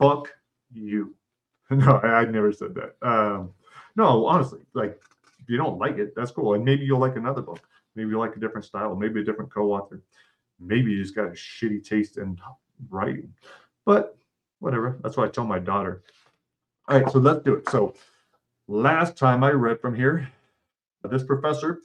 fuck 0.00 0.28
you. 0.72 1.14
No, 1.70 2.00
I, 2.02 2.08
I 2.08 2.24
never 2.26 2.52
said 2.52 2.74
that. 2.74 2.96
Um, 3.00 3.54
no, 3.96 4.26
honestly, 4.26 4.60
like, 4.74 5.00
if 5.40 5.48
you 5.48 5.56
don't 5.56 5.78
like 5.78 5.96
it, 5.96 6.14
that's 6.14 6.30
cool. 6.30 6.52
And 6.52 6.62
maybe 6.62 6.84
you'll 6.84 6.98
like 6.98 7.16
another 7.16 7.40
book. 7.40 7.60
Maybe 7.94 8.10
you 8.10 8.18
like 8.18 8.36
a 8.36 8.40
different 8.40 8.66
style, 8.66 8.94
maybe 8.94 9.20
a 9.20 9.24
different 9.24 9.50
co 9.50 9.72
author. 9.72 10.02
Maybe 10.60 10.90
you 10.92 11.02
just 11.02 11.14
got 11.14 11.28
a 11.28 11.30
shitty 11.30 11.82
taste 11.82 12.18
in 12.18 12.38
writing. 12.90 13.32
But 13.86 14.18
whatever. 14.62 14.98
That's 15.02 15.16
what 15.16 15.28
I 15.28 15.30
tell 15.30 15.44
my 15.44 15.58
daughter. 15.58 16.04
All 16.92 17.00
right, 17.00 17.10
so 17.10 17.20
let's 17.20 17.42
do 17.42 17.54
it. 17.54 17.66
So 17.70 17.94
last 18.68 19.16
time 19.16 19.42
I 19.42 19.52
read 19.52 19.80
from 19.80 19.94
here, 19.94 20.28
this 21.08 21.22
professor 21.22 21.80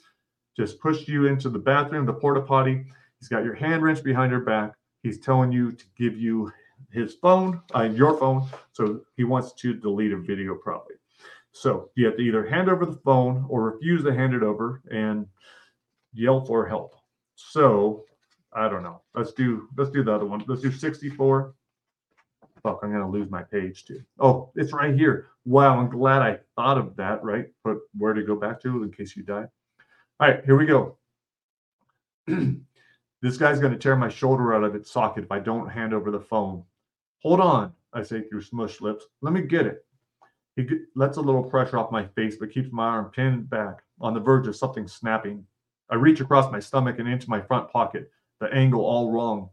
just 0.57 0.81
pushed 0.81 1.07
you 1.07 1.27
into 1.27 1.47
the 1.49 1.59
bathroom, 1.59 2.05
the 2.05 2.11
porta 2.11 2.41
potty. 2.41 2.85
He's 3.17 3.29
got 3.29 3.45
your 3.45 3.55
hand 3.55 3.83
wrench 3.83 4.03
behind 4.03 4.33
your 4.33 4.41
back. 4.41 4.73
He's 5.03 5.17
telling 5.17 5.53
you 5.53 5.71
to 5.71 5.85
give 5.97 6.17
you 6.17 6.51
his 6.91 7.13
phone, 7.13 7.61
uh, 7.73 7.83
your 7.83 8.17
phone. 8.17 8.49
So 8.73 8.99
he 9.15 9.23
wants 9.23 9.53
to 9.61 9.73
delete 9.75 10.11
a 10.11 10.17
video 10.17 10.55
probably. 10.55 10.95
So 11.53 11.89
you 11.95 12.05
have 12.05 12.17
to 12.17 12.21
either 12.21 12.45
hand 12.45 12.69
over 12.69 12.85
the 12.85 12.99
phone 13.05 13.45
or 13.47 13.61
refuse 13.61 14.03
to 14.03 14.13
hand 14.13 14.33
it 14.33 14.43
over 14.43 14.81
and 14.91 15.25
yell 16.11 16.43
for 16.43 16.67
help. 16.67 16.95
So 17.35 18.03
I 18.51 18.67
don't 18.67 18.83
know. 18.83 19.03
Let's 19.15 19.31
do 19.31 19.69
let's 19.77 19.89
do 19.89 20.03
the 20.03 20.13
other 20.13 20.25
one. 20.25 20.43
Let's 20.47 20.63
do 20.63 20.71
64. 20.73 21.53
Fuck, 22.63 22.79
I'm 22.83 22.91
gonna 22.91 23.09
lose 23.09 23.29
my 23.29 23.43
page 23.43 23.85
too. 23.85 24.01
Oh, 24.19 24.51
it's 24.55 24.73
right 24.73 24.95
here. 24.95 25.27
Wow, 25.45 25.79
I'm 25.79 25.89
glad 25.89 26.21
I 26.21 26.39
thought 26.55 26.77
of 26.77 26.95
that, 26.97 27.23
right? 27.23 27.47
But 27.63 27.77
where 27.97 28.13
to 28.13 28.23
go 28.23 28.35
back 28.35 28.61
to 28.61 28.83
in 28.83 28.91
case 28.91 29.15
you 29.15 29.23
die. 29.23 29.47
All 30.19 30.27
right, 30.27 30.43
here 30.45 30.57
we 30.57 30.65
go. 30.65 30.97
this 33.21 33.37
guy's 33.37 33.59
gonna 33.59 33.77
tear 33.77 33.95
my 33.95 34.09
shoulder 34.09 34.53
out 34.53 34.63
of 34.63 34.75
its 34.75 34.91
socket 34.91 35.23
if 35.23 35.31
I 35.31 35.39
don't 35.39 35.69
hand 35.69 35.93
over 35.93 36.11
the 36.11 36.19
phone. 36.19 36.63
Hold 37.23 37.39
on, 37.39 37.73
I 37.93 38.03
say 38.03 38.23
through 38.23 38.41
smushed 38.41 38.81
lips. 38.81 39.05
Let 39.21 39.33
me 39.33 39.41
get 39.41 39.65
it. 39.65 39.85
He 40.55 40.67
lets 40.95 41.17
a 41.17 41.21
little 41.21 41.43
pressure 41.43 41.77
off 41.77 41.91
my 41.91 42.05
face, 42.07 42.35
but 42.39 42.51
keeps 42.51 42.71
my 42.71 42.85
arm 42.85 43.11
pinned 43.11 43.49
back 43.49 43.83
on 44.01 44.13
the 44.13 44.19
verge 44.19 44.47
of 44.47 44.55
something 44.55 44.87
snapping. 44.87 45.45
I 45.89 45.95
reach 45.95 46.19
across 46.19 46.51
my 46.51 46.59
stomach 46.59 46.99
and 46.99 47.07
into 47.07 47.29
my 47.29 47.41
front 47.41 47.71
pocket, 47.71 48.11
the 48.39 48.51
angle 48.51 48.83
all 48.83 49.11
wrong. 49.11 49.49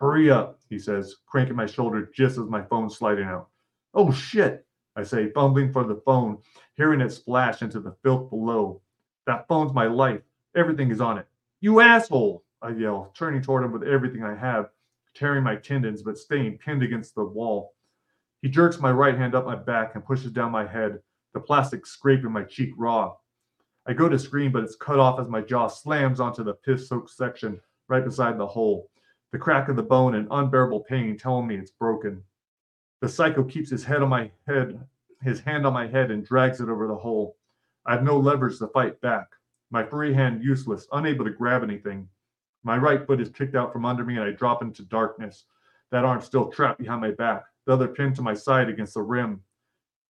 Hurry 0.00 0.30
up, 0.30 0.58
he 0.70 0.78
says, 0.78 1.16
cranking 1.26 1.56
my 1.56 1.66
shoulder 1.66 2.10
just 2.14 2.38
as 2.38 2.46
my 2.46 2.62
phone's 2.62 2.96
sliding 2.96 3.26
out. 3.26 3.48
Oh 3.92 4.10
shit, 4.10 4.66
I 4.96 5.02
say, 5.02 5.30
fumbling 5.30 5.72
for 5.72 5.84
the 5.84 6.00
phone, 6.06 6.38
hearing 6.76 7.02
it 7.02 7.10
splash 7.10 7.60
into 7.60 7.80
the 7.80 7.94
filth 8.02 8.30
below. 8.30 8.80
That 9.26 9.46
phone's 9.46 9.74
my 9.74 9.86
life. 9.86 10.22
Everything 10.56 10.90
is 10.90 11.00
on 11.00 11.18
it. 11.18 11.26
You 11.60 11.80
asshole, 11.80 12.42
I 12.62 12.70
yell, 12.70 13.12
turning 13.14 13.42
toward 13.42 13.62
him 13.62 13.72
with 13.72 13.82
everything 13.82 14.24
I 14.24 14.34
have, 14.34 14.70
tearing 15.14 15.44
my 15.44 15.56
tendons 15.56 16.02
but 16.02 16.18
staying 16.18 16.58
pinned 16.58 16.82
against 16.82 17.14
the 17.14 17.24
wall. 17.24 17.74
He 18.42 18.48
jerks 18.48 18.80
my 18.80 18.90
right 18.90 19.16
hand 19.16 19.34
up 19.34 19.44
my 19.44 19.56
back 19.56 19.94
and 19.94 20.04
pushes 20.04 20.32
down 20.32 20.50
my 20.50 20.66
head, 20.66 21.00
the 21.34 21.40
plastic 21.40 21.86
scraping 21.86 22.32
my 22.32 22.44
cheek 22.44 22.72
raw. 22.76 23.14
I 23.86 23.92
go 23.92 24.08
to 24.08 24.18
scream, 24.18 24.52
but 24.52 24.64
it's 24.64 24.76
cut 24.76 24.98
off 24.98 25.20
as 25.20 25.28
my 25.28 25.42
jaw 25.42 25.68
slams 25.68 26.20
onto 26.20 26.42
the 26.42 26.54
piss 26.54 26.88
soaked 26.88 27.10
section 27.10 27.60
right 27.88 28.04
beside 28.04 28.38
the 28.38 28.46
hole. 28.46 28.89
The 29.32 29.38
crack 29.38 29.68
of 29.68 29.76
the 29.76 29.82
bone 29.82 30.16
and 30.16 30.26
unbearable 30.30 30.80
pain 30.80 31.16
telling 31.16 31.46
me 31.46 31.56
it's 31.56 31.70
broken. 31.70 32.24
The 33.00 33.08
psycho 33.08 33.44
keeps 33.44 33.70
his 33.70 33.84
head 33.84 34.02
on 34.02 34.08
my 34.08 34.30
head, 34.46 34.80
his 35.22 35.40
hand 35.40 35.66
on 35.66 35.72
my 35.72 35.86
head, 35.86 36.10
and 36.10 36.26
drags 36.26 36.60
it 36.60 36.68
over 36.68 36.88
the 36.88 36.96
hole. 36.96 37.36
I 37.86 37.92
have 37.92 38.02
no 38.02 38.18
leverage 38.18 38.58
to 38.58 38.66
fight 38.68 39.00
back. 39.00 39.28
My 39.70 39.84
free 39.84 40.12
hand 40.12 40.42
useless, 40.42 40.88
unable 40.92 41.24
to 41.24 41.30
grab 41.30 41.62
anything. 41.62 42.08
My 42.64 42.76
right 42.76 43.06
foot 43.06 43.20
is 43.20 43.30
kicked 43.30 43.54
out 43.54 43.72
from 43.72 43.86
under 43.86 44.04
me, 44.04 44.16
and 44.16 44.24
I 44.24 44.32
drop 44.32 44.62
into 44.62 44.82
darkness. 44.82 45.44
That 45.92 46.04
arm 46.04 46.20
still 46.20 46.50
trapped 46.50 46.80
behind 46.80 47.00
my 47.00 47.12
back, 47.12 47.44
the 47.66 47.72
other 47.72 47.88
pinned 47.88 48.16
to 48.16 48.22
my 48.22 48.34
side 48.34 48.68
against 48.68 48.94
the 48.94 49.02
rim. 49.02 49.42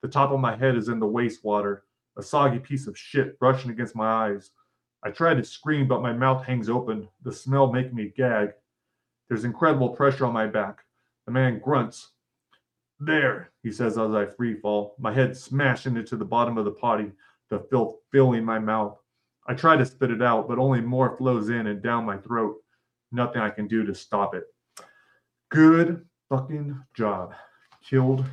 The 0.03 0.09
top 0.09 0.31
of 0.31 0.41
my 0.41 0.57
head 0.57 0.77
is 0.77 0.89
in 0.89 0.99
the 0.99 1.07
wastewater, 1.07 1.83
a 2.17 2.23
soggy 2.23 2.59
piece 2.59 2.87
of 2.87 2.99
shit 2.99 3.39
brushing 3.39 3.71
against 3.71 3.95
my 3.95 4.31
eyes. 4.31 4.51
I 5.03 5.11
try 5.11 5.35
to 5.35 5.45
scream, 5.45 5.87
but 5.87 6.03
my 6.03 6.13
mouth 6.13 6.45
hangs 6.45 6.71
open, 6.71 7.09
the 7.23 7.33
smell 7.33 7.71
making 7.71 7.95
me 7.95 8.13
gag. 8.17 8.55
There's 9.31 9.45
incredible 9.45 9.91
pressure 9.91 10.27
on 10.27 10.33
my 10.33 10.49
back. 10.49 10.81
The 11.25 11.31
man 11.31 11.61
grunts. 11.61 12.11
There, 12.99 13.53
he 13.63 13.71
says 13.71 13.97
as 13.97 14.13
I 14.13 14.27
free 14.27 14.55
fall, 14.55 14.97
my 14.99 15.13
head 15.13 15.37
smashing 15.37 15.97
into 15.97 16.17
the 16.17 16.25
bottom 16.25 16.59
of 16.59 16.65
the 16.65 16.73
potty, 16.73 17.13
the 17.49 17.61
filth 17.71 17.99
filling 18.11 18.45
my 18.45 18.59
mouth. 18.59 18.99
I 19.47 19.55
try 19.55 19.77
to 19.77 19.87
spit 19.87 20.11
it 20.11 20.21
out, 20.21 20.49
but 20.49 20.59
only 20.59 20.81
more 20.81 21.17
flows 21.17 21.49
in 21.49 21.69
and 21.69 21.81
down 21.81 22.05
my 22.05 22.17
throat. 22.19 22.57
Nothing 23.13 23.41
I 23.41 23.51
can 23.51 23.69
do 23.69 23.87
to 23.87 23.95
stop 23.95 24.35
it. 24.35 24.45
Good 25.49 26.05
fucking 26.29 26.81
job. 26.97 27.33
Killed 27.89 28.25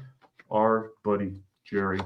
our 0.49 0.93
buddy 1.03 1.36
Jerry. 1.63 2.01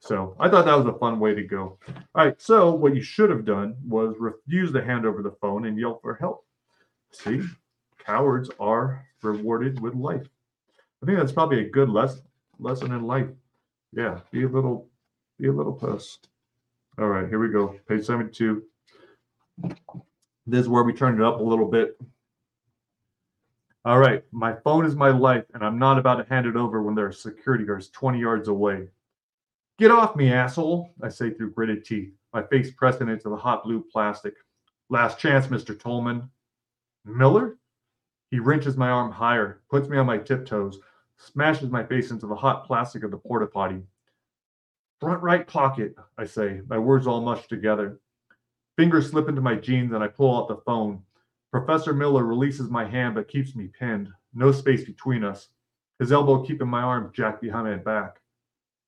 So 0.00 0.34
I 0.40 0.48
thought 0.48 0.64
that 0.64 0.78
was 0.78 0.86
a 0.86 0.98
fun 0.98 1.20
way 1.20 1.34
to 1.34 1.42
go. 1.42 1.78
All 1.86 2.24
right. 2.24 2.40
So 2.40 2.72
what 2.74 2.94
you 2.94 3.02
should 3.02 3.28
have 3.28 3.44
done 3.44 3.76
was 3.86 4.16
refuse 4.18 4.72
to 4.72 4.82
hand 4.82 5.04
over 5.04 5.22
the 5.22 5.36
phone 5.42 5.66
and 5.66 5.78
yell 5.78 5.98
for 6.00 6.14
help. 6.14 6.46
See, 7.12 7.42
cowards 8.04 8.50
are 8.58 9.06
rewarded 9.22 9.80
with 9.80 9.94
life. 9.94 10.26
I 11.02 11.06
think 11.06 11.18
that's 11.18 11.32
probably 11.32 11.60
a 11.60 11.70
good 11.70 11.88
lesson 11.88 12.22
lesson 12.60 12.92
in 12.92 13.06
life. 13.06 13.28
Yeah, 13.92 14.20
be 14.30 14.44
a 14.44 14.48
little 14.48 14.88
be 15.38 15.48
a 15.48 15.52
little 15.52 15.72
puss. 15.72 16.18
All 16.98 17.08
right, 17.08 17.28
here 17.28 17.40
we 17.40 17.48
go. 17.48 17.74
Page 17.88 18.04
72. 18.04 18.62
This 20.46 20.60
is 20.60 20.68
where 20.68 20.82
we 20.82 20.92
turned 20.92 21.18
it 21.18 21.24
up 21.24 21.40
a 21.40 21.42
little 21.42 21.66
bit. 21.66 21.98
All 23.84 23.98
right, 23.98 24.22
my 24.30 24.54
phone 24.62 24.84
is 24.84 24.94
my 24.94 25.08
life, 25.08 25.44
and 25.54 25.64
I'm 25.64 25.78
not 25.78 25.98
about 25.98 26.16
to 26.16 26.28
hand 26.28 26.46
it 26.46 26.56
over 26.56 26.82
when 26.82 26.94
there 26.94 27.06
are 27.06 27.12
security 27.12 27.64
guards 27.64 27.88
20 27.88 28.20
yards 28.20 28.48
away. 28.48 28.88
Get 29.78 29.90
off 29.90 30.16
me, 30.16 30.30
asshole, 30.30 30.90
I 31.02 31.08
say 31.08 31.32
through 31.32 31.52
gritted 31.52 31.86
teeth, 31.86 32.12
my 32.34 32.42
face 32.42 32.70
pressing 32.70 33.08
into 33.08 33.30
the 33.30 33.36
hot 33.36 33.64
blue 33.64 33.82
plastic. 33.90 34.34
Last 34.90 35.18
chance, 35.18 35.46
Mr. 35.46 35.78
Tolman. 35.78 36.28
Miller? 37.06 37.56
He 38.30 38.38
wrenches 38.38 38.76
my 38.76 38.88
arm 38.88 39.10
higher, 39.10 39.60
puts 39.68 39.88
me 39.88 39.98
on 39.98 40.06
my 40.06 40.18
tiptoes, 40.18 40.78
smashes 41.16 41.70
my 41.70 41.84
face 41.84 42.10
into 42.10 42.26
the 42.26 42.36
hot 42.36 42.64
plastic 42.66 43.02
of 43.02 43.10
the 43.10 43.16
porta 43.16 43.46
potty. 43.46 43.82
Front 45.00 45.22
right 45.22 45.46
pocket, 45.46 45.96
I 46.16 46.26
say, 46.26 46.60
my 46.68 46.78
words 46.78 47.06
all 47.06 47.20
mushed 47.20 47.48
together. 47.48 47.98
Fingers 48.76 49.10
slip 49.10 49.28
into 49.28 49.40
my 49.40 49.56
jeans 49.56 49.92
and 49.92 50.02
I 50.02 50.08
pull 50.08 50.36
out 50.36 50.48
the 50.48 50.62
phone. 50.64 51.02
Professor 51.50 51.92
Miller 51.92 52.24
releases 52.24 52.70
my 52.70 52.84
hand 52.84 53.16
but 53.16 53.28
keeps 53.28 53.56
me 53.56 53.66
pinned, 53.66 54.10
no 54.32 54.52
space 54.52 54.84
between 54.84 55.24
us, 55.24 55.48
his 55.98 56.12
elbow 56.12 56.44
keeping 56.44 56.68
my 56.68 56.82
arm 56.82 57.10
jacked 57.14 57.42
behind 57.42 57.66
my 57.66 57.76
back. 57.76 58.20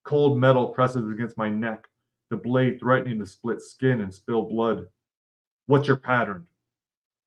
Cold 0.05 0.39
metal 0.39 0.69
presses 0.69 1.11
against 1.11 1.37
my 1.37 1.49
neck, 1.49 1.89
the 2.31 2.37
blade 2.37 2.79
threatening 2.79 3.19
to 3.19 3.27
split 3.27 3.61
skin 3.61 4.01
and 4.01 4.15
spill 4.15 4.43
blood. 4.43 4.87
What's 5.67 5.89
your 5.89 5.97
pattern? 5.97 6.47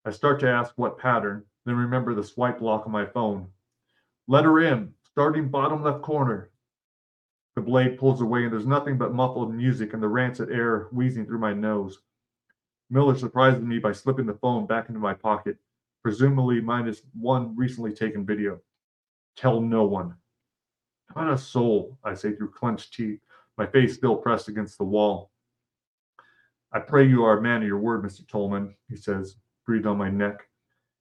I 0.06 0.12
start 0.12 0.40
to 0.40 0.50
ask 0.50 0.74
what 0.76 0.98
pattern, 0.98 1.44
then 1.66 1.76
remember 1.76 2.14
the 2.14 2.24
swipe 2.24 2.62
lock 2.62 2.86
on 2.86 2.92
my 2.92 3.06
phone. 3.06 3.48
Letter 4.28 4.60
M, 4.60 4.94
starting 5.04 5.50
bottom 5.50 5.84
left 5.84 6.02
corner. 6.02 6.52
The 7.56 7.62
blade 7.62 7.98
pulls 7.98 8.22
away, 8.22 8.44
and 8.44 8.52
there's 8.52 8.66
nothing 8.66 8.98
but 8.98 9.14
muffled 9.14 9.54
music 9.54 9.94
and 9.94 10.04
the 10.04 10.08
rancid 10.08 10.52
air 10.52 10.88
wheezing 10.92 11.26
through 11.26 11.40
my 11.40 11.54
nose. 11.54 12.00
Miller 12.90 13.16
surprises 13.16 13.64
me 13.64 13.80
by 13.80 13.92
slipping 13.92 14.26
the 14.26 14.34
phone 14.34 14.68
back 14.68 14.90
into 14.90 15.00
my 15.00 15.14
pocket, 15.14 15.58
presumably 16.04 16.62
minus 16.62 17.02
one 17.14 17.56
recently 17.56 17.94
taken 17.94 18.26
video. 18.26 18.60
Tell 19.36 19.62
no 19.62 19.86
one. 19.86 20.16
Not 21.16 21.32
a 21.32 21.38
soul, 21.38 21.98
I 22.04 22.14
say 22.14 22.34
through 22.34 22.52
clenched 22.52 22.94
teeth, 22.94 23.20
my 23.58 23.66
face 23.66 23.96
still 23.96 24.18
pressed 24.18 24.50
against 24.50 24.78
the 24.78 24.84
wall. 24.84 25.32
I 26.72 26.80
pray 26.80 27.08
you 27.08 27.24
are 27.24 27.38
a 27.38 27.42
man 27.42 27.62
of 27.62 27.68
your 27.68 27.80
word, 27.80 28.04
Mr. 28.04 28.28
Tolman, 28.28 28.76
he 28.90 28.98
says, 28.98 29.38
breathed 29.66 29.88
on 29.88 29.98
my 29.98 30.10
neck. 30.10 30.48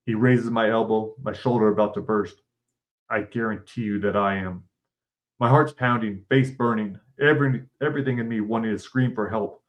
He 0.06 0.14
raises 0.14 0.50
my 0.50 0.70
elbow, 0.70 1.14
my 1.22 1.32
shoulder 1.32 1.68
about 1.68 1.94
to 1.94 2.00
burst. 2.00 2.42
I 3.10 3.22
guarantee 3.22 3.82
you 3.82 4.00
that 4.00 4.16
I 4.16 4.36
am. 4.36 4.64
My 5.40 5.48
heart's 5.48 5.72
pounding, 5.72 6.24
face 6.28 6.50
burning, 6.50 6.98
every, 7.20 7.62
everything 7.82 8.18
in 8.18 8.28
me 8.28 8.40
wanting 8.40 8.72
to 8.72 8.78
scream 8.78 9.14
for 9.14 9.28
help. 9.28 9.62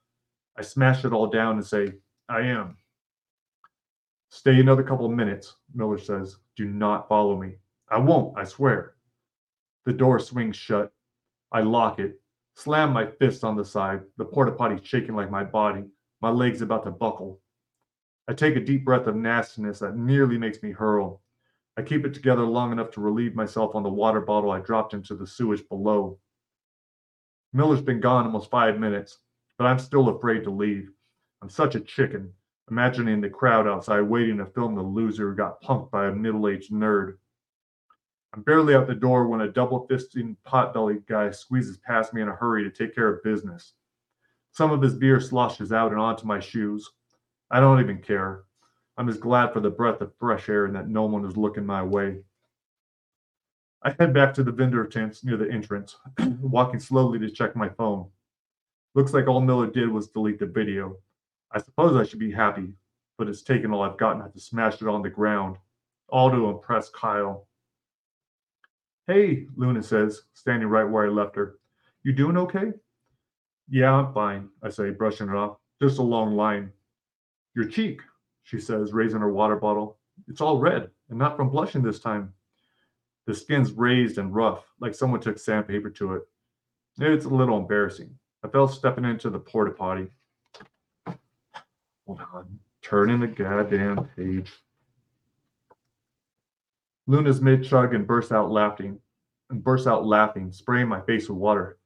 I 0.58 0.62
smash 0.62 1.06
it 1.06 1.14
all 1.14 1.28
down 1.28 1.56
and 1.56 1.66
say, 1.66 1.94
I 2.30 2.42
am. 2.42 2.78
Stay 4.30 4.60
another 4.60 4.84
couple 4.84 5.06
of 5.06 5.12
minutes, 5.12 5.56
Miller 5.74 5.98
says. 5.98 6.38
Do 6.56 6.66
not 6.66 7.08
follow 7.08 7.38
me. 7.38 7.56
I 7.90 7.98
won't, 8.00 8.38
I 8.38 8.44
swear. 8.44 8.96
The 9.86 9.94
door 9.94 10.20
swings 10.20 10.56
shut. 10.56 10.92
I 11.52 11.62
lock 11.62 12.00
it, 12.00 12.20
slam 12.56 12.92
my 12.92 13.06
fist 13.06 13.44
on 13.44 13.56
the 13.56 13.64
side, 13.64 14.02
the 14.18 14.26
porta 14.26 14.52
potty 14.52 14.80
shaking 14.84 15.16
like 15.16 15.32
my 15.32 15.44
body, 15.44 15.84
my 16.22 16.30
legs 16.30 16.62
about 16.62 16.84
to 16.84 16.92
buckle. 16.92 17.40
I 18.28 18.34
take 18.34 18.56
a 18.56 18.60
deep 18.60 18.84
breath 18.84 19.08
of 19.08 19.16
nastiness 19.16 19.80
that 19.80 19.98
nearly 19.98 20.38
makes 20.38 20.64
me 20.64 20.72
hurl. 20.72 21.22
I 21.78 21.82
keep 21.82 22.06
it 22.06 22.14
together 22.14 22.44
long 22.44 22.72
enough 22.72 22.92
to 22.92 23.02
relieve 23.02 23.36
myself 23.36 23.76
on 23.76 23.84
the 23.84 23.90
water 23.90 24.22
bottle 24.22 24.52
I 24.52 24.62
dropped 24.62 24.94
into 24.94 25.16
the 25.16 25.28
sewage 25.28 25.68
below. 25.70 26.18
Miller's 27.54 27.82
been 27.82 28.00
gone 28.00 28.26
almost 28.26 28.50
five 28.50 28.80
minutes, 28.80 29.20
but 29.58 29.66
I'm 29.66 29.80
still 29.80 30.10
afraid 30.10 30.44
to 30.44 30.50
leave. 30.50 30.90
I'm 31.42 31.50
such 31.50 31.76
a 31.76 31.80
chicken, 31.80 32.34
imagining 32.70 33.22
the 33.22 33.30
crowd 33.30 33.68
outside 33.68 34.02
waiting 34.02 34.38
to 34.38 34.46
film 34.46 34.76
the 34.76 34.82
loser 34.82 35.30
who 35.30 35.36
got 35.36 35.62
punked 35.62 35.92
by 35.92 36.08
a 36.08 36.12
middle 36.12 36.48
aged 36.48 36.72
nerd. 36.72 37.18
I'm 38.34 38.42
barely 38.42 38.76
out 38.76 38.88
the 38.88 38.96
door 38.96 39.28
when 39.28 39.42
a 39.42 39.52
double 39.52 39.88
fisting 39.88 40.36
pot-bellied 40.44 41.06
guy 41.08 41.32
squeezes 41.32 41.78
past 41.78 42.14
me 42.14 42.22
in 42.22 42.28
a 42.28 42.36
hurry 42.36 42.64
to 42.64 42.70
take 42.70 42.96
care 42.96 43.08
of 43.08 43.24
business. 43.24 43.74
Some 44.52 44.72
of 44.72 44.82
his 44.82 44.96
beer 44.96 45.22
sloshes 45.22 45.72
out 45.72 45.92
and 45.92 46.02
onto 46.02 46.26
my 46.26 46.40
shoes. 46.40 46.90
I 47.52 47.60
don't 47.60 47.80
even 47.80 48.02
care. 48.02 48.44
I'm 48.98 49.08
just 49.08 49.20
glad 49.20 49.54
for 49.54 49.60
the 49.60 49.70
breath 49.70 50.02
of 50.02 50.14
fresh 50.18 50.50
air 50.50 50.66
and 50.66 50.76
that 50.76 50.88
no 50.88 51.04
one 51.06 51.26
is 51.26 51.38
looking 51.38 51.66
my 51.66 51.84
way. 51.84 52.18
I 53.84 53.94
head 54.00 54.14
back 54.14 54.34
to 54.34 54.44
the 54.44 54.52
vendor 54.52 54.86
tents 54.86 55.24
near 55.24 55.38
the 55.38 55.52
entrance, 55.52 55.96
walking 56.42 56.80
slowly 56.80 57.20
to 57.20 57.30
check 57.30 57.56
my 57.56 57.70
phone. 57.70 58.10
Looks 58.96 59.14
like 59.14 59.28
all 59.28 59.42
Miller 59.42 59.68
did 59.68 59.90
was 59.90 60.08
delete 60.08 60.40
the 60.40 60.48
video. 60.48 60.98
I 61.52 61.60
suppose 61.60 61.96
I 61.96 62.10
should 62.10 62.20
be 62.20 62.32
happy, 62.32 62.74
but 63.18 63.28
it's 63.28 63.44
taken 63.44 63.72
all 63.72 63.84
I've 63.84 63.98
gotten 63.98 64.32
to 64.32 64.40
smash 64.40 64.82
it 64.82 64.88
on 64.88 65.02
the 65.02 65.10
ground, 65.10 65.58
all 66.10 66.32
to 66.32 66.50
impress 66.50 66.90
Kyle. 66.90 67.48
Hey, 69.08 69.46
Luna 69.56 69.84
says, 69.84 70.24
standing 70.34 70.68
right 70.68 70.90
where 70.90 71.06
I 71.06 71.10
left 71.10 71.36
her. 71.36 71.60
You 72.04 72.14
doing 72.14 72.38
okay? 72.38 72.72
Yeah, 73.70 73.94
I'm 73.94 74.14
fine, 74.14 74.50
I 74.64 74.70
say, 74.70 74.90
brushing 74.90 75.30
it 75.30 75.36
off. 75.36 75.58
Just 75.82 76.00
a 76.00 76.04
long 76.04 76.36
line. 76.36 76.72
Your 77.56 77.66
cheek, 77.66 78.02
she 78.44 78.60
says, 78.60 78.94
raising 78.94 79.22
her 79.22 79.32
water 79.32 79.56
bottle. 79.56 79.98
It's 80.28 80.42
all 80.42 80.60
red, 80.60 80.90
and 81.10 81.18
not 81.18 81.36
from 81.38 81.50
blushing 81.50 81.82
this 81.82 82.00
time. 82.00 82.34
The 83.26 83.34
skin's 83.34 83.72
raised 83.72 84.18
and 84.18 84.36
rough, 84.36 84.66
like 84.80 84.94
someone 84.94 85.22
took 85.22 85.40
sandpaper 85.40 85.90
to 85.92 86.14
it. 86.16 86.24
It's 87.00 87.26
a 87.26 87.30
little 87.30 87.58
embarrassing. 87.58 88.18
I 88.44 88.50
felt 88.50 88.72
stepping 88.72 89.06
into 89.06 89.30
the 89.30 89.40
porta 89.40 89.72
potty. 89.72 90.08
Hold 92.06 92.22
on, 92.34 92.60
turning 92.82 93.20
the 93.20 93.28
goddamn 93.28 94.08
page. 94.16 94.52
Luna's 97.08 97.42
mid 97.42 97.64
chug 97.64 97.96
and 97.96 98.06
bursts 98.06 98.32
out 98.32 98.52
laughing, 98.52 99.00
and 99.50 99.64
bursts 99.64 99.88
out 99.88 100.06
laughing, 100.06 100.52
spraying 100.52 100.88
my 100.88 101.02
face 101.02 101.30
with 101.30 101.38
water. 101.38 101.78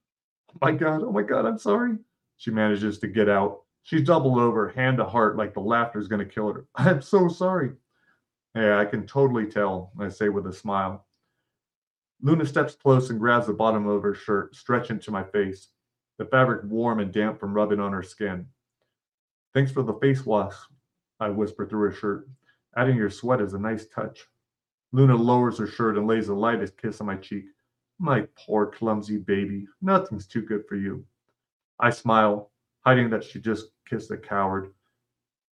Oh 0.52 0.58
my 0.62 0.72
god, 0.72 1.04
oh 1.04 1.12
my 1.12 1.24
god, 1.24 1.46
I'm 1.46 1.60
sorry. 1.60 1.98
She 2.38 2.52
manages 2.52 3.00
to 3.00 3.08
get 3.08 3.30
out. 3.30 3.62
She's 3.90 4.04
doubled 4.04 4.38
over, 4.38 4.70
hand 4.70 4.98
to 4.98 5.04
heart, 5.04 5.36
like 5.36 5.56
the 5.56 5.62
laughter 5.62 5.98
is 5.98 6.08
going 6.08 6.20
to 6.20 6.32
kill 6.32 6.54
her. 6.54 6.68
I'm 6.76 7.02
so 7.02 7.28
sorry. 7.28 7.72
Yeah, 8.54 8.78
I 8.78 8.86
can 8.86 9.08
totally 9.08 9.48
tell, 9.48 9.92
I 10.00 10.10
say 10.10 10.30
with 10.30 10.46
a 10.46 10.54
smile. 10.54 11.08
Luna 12.22 12.46
steps 12.46 12.76
close 12.76 13.10
and 13.10 13.20
grabs 13.20 13.48
the 13.48 13.54
bottom 13.54 13.88
of 13.88 14.04
her 14.04 14.14
shirt, 14.14 14.56
stretching 14.56 15.00
to 15.00 15.12
my 15.12 15.24
face, 15.24 15.70
the 16.20 16.26
fabric 16.26 16.62
warm 16.66 17.00
and 17.00 17.12
damp 17.12 17.40
from 17.40 17.52
rubbing 17.52 17.80
on 17.80 17.92
her 17.92 18.04
skin. 18.04 18.46
Thanks 19.56 19.72
for 19.72 19.82
the 19.82 19.96
face 19.96 20.24
wash, 20.24 20.54
I 21.20 21.30
whisper 21.30 21.66
through 21.66 21.90
her 21.90 21.92
shirt. 21.92 22.30
Adding 22.78 22.96
your 22.96 23.10
sweat 23.10 23.42
is 23.42 23.56
a 23.56 23.60
nice 23.60 23.88
touch. 23.88 24.24
Luna 24.92 25.16
lowers 25.16 25.58
her 25.58 25.66
shirt 25.66 25.98
and 25.98 26.06
lays 26.06 26.28
the 26.28 26.36
lightest 26.36 26.78
kiss 26.80 27.02
on 27.02 27.08
my 27.08 27.16
cheek. 27.16 27.46
My 27.98 28.28
poor 28.38 28.68
clumsy 28.68 29.18
baby, 29.18 29.66
nothing's 29.82 30.28
too 30.28 30.44
good 30.44 30.66
for 30.70 30.76
you. 30.76 31.04
I 31.80 31.90
smile, 31.90 32.52
hiding 32.86 33.10
that 33.10 33.24
she 33.24 33.40
just 33.40 33.70
kissed 33.90 34.10
the 34.10 34.18
coward. 34.18 34.74